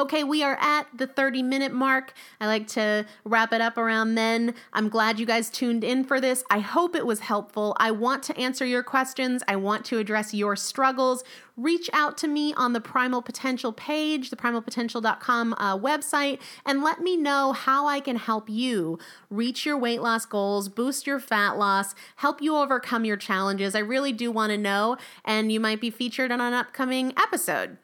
Okay, 0.00 0.24
we 0.24 0.42
are 0.42 0.56
at 0.58 0.86
the 0.96 1.06
30 1.06 1.42
minute 1.42 1.74
mark. 1.74 2.14
I 2.40 2.46
like 2.46 2.66
to 2.68 3.04
wrap 3.24 3.52
it 3.52 3.60
up 3.60 3.76
around 3.76 4.14
then. 4.14 4.54
I'm 4.72 4.88
glad 4.88 5.20
you 5.20 5.26
guys 5.26 5.50
tuned 5.50 5.84
in 5.84 6.04
for 6.04 6.22
this. 6.22 6.42
I 6.48 6.60
hope 6.60 6.96
it 6.96 7.04
was 7.04 7.20
helpful. 7.20 7.76
I 7.78 7.90
want 7.90 8.22
to 8.22 8.38
answer 8.38 8.64
your 8.64 8.82
questions, 8.82 9.42
I 9.46 9.56
want 9.56 9.84
to 9.86 9.98
address 9.98 10.32
your 10.32 10.56
struggles. 10.56 11.22
Reach 11.54 11.90
out 11.92 12.16
to 12.16 12.28
me 12.28 12.54
on 12.54 12.72
the 12.72 12.80
Primal 12.80 13.20
Potential 13.20 13.74
page, 13.74 14.30
the 14.30 14.36
primalpotential.com 14.36 15.54
uh, 15.58 15.76
website, 15.76 16.40
and 16.64 16.82
let 16.82 17.02
me 17.02 17.18
know 17.18 17.52
how 17.52 17.86
I 17.86 18.00
can 18.00 18.16
help 18.16 18.48
you 18.48 18.98
reach 19.28 19.66
your 19.66 19.76
weight 19.76 20.00
loss 20.00 20.24
goals, 20.24 20.70
boost 20.70 21.06
your 21.06 21.20
fat 21.20 21.58
loss, 21.58 21.94
help 22.16 22.40
you 22.40 22.56
overcome 22.56 23.04
your 23.04 23.18
challenges. 23.18 23.74
I 23.74 23.80
really 23.80 24.14
do 24.14 24.30
want 24.32 24.50
to 24.50 24.56
know, 24.56 24.96
and 25.26 25.52
you 25.52 25.60
might 25.60 25.82
be 25.82 25.90
featured 25.90 26.32
on 26.32 26.40
an 26.40 26.54
upcoming 26.54 27.12
episode. 27.18 27.76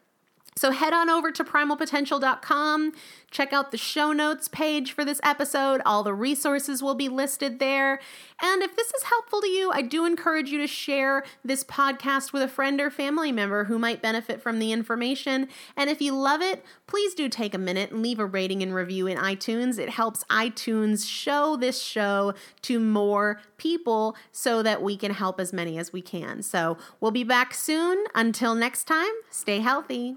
So 0.58 0.70
head 0.70 0.94
on 0.94 1.10
over 1.10 1.30
to 1.32 1.44
primalpotential.com, 1.44 2.92
check 3.30 3.52
out 3.52 3.72
the 3.72 3.76
show 3.76 4.12
notes 4.12 4.48
page 4.48 4.92
for 4.92 5.04
this 5.04 5.20
episode. 5.22 5.82
All 5.84 6.02
the 6.02 6.14
resources 6.14 6.82
will 6.82 6.94
be 6.94 7.10
listed 7.10 7.58
there. 7.58 8.00
And 8.40 8.62
if 8.62 8.74
this 8.74 8.86
is 8.94 9.02
helpful 9.02 9.42
to 9.42 9.48
you, 9.48 9.70
I 9.70 9.82
do 9.82 10.06
encourage 10.06 10.48
you 10.48 10.58
to 10.60 10.66
share 10.66 11.24
this 11.44 11.62
podcast 11.62 12.32
with 12.32 12.40
a 12.40 12.48
friend 12.48 12.80
or 12.80 12.90
family 12.90 13.32
member 13.32 13.64
who 13.64 13.78
might 13.78 14.00
benefit 14.00 14.40
from 14.40 14.58
the 14.58 14.72
information. 14.72 15.48
And 15.76 15.90
if 15.90 16.00
you 16.00 16.16
love 16.16 16.40
it, 16.40 16.64
please 16.86 17.12
do 17.14 17.28
take 17.28 17.52
a 17.52 17.58
minute 17.58 17.90
and 17.90 18.02
leave 18.02 18.18
a 18.18 18.24
rating 18.24 18.62
and 18.62 18.74
review 18.74 19.06
in 19.06 19.18
iTunes. 19.18 19.78
It 19.78 19.90
helps 19.90 20.24
iTunes 20.30 21.06
show 21.06 21.58
this 21.58 21.82
show 21.82 22.32
to 22.62 22.80
more 22.80 23.42
people 23.58 24.16
so 24.32 24.62
that 24.62 24.82
we 24.82 24.96
can 24.96 25.12
help 25.12 25.38
as 25.38 25.52
many 25.52 25.76
as 25.76 25.92
we 25.92 26.00
can. 26.00 26.42
So 26.42 26.78
we'll 26.98 27.10
be 27.10 27.24
back 27.24 27.52
soon. 27.52 28.04
Until 28.14 28.54
next 28.54 28.84
time, 28.84 29.12
stay 29.30 29.60
healthy. 29.60 30.16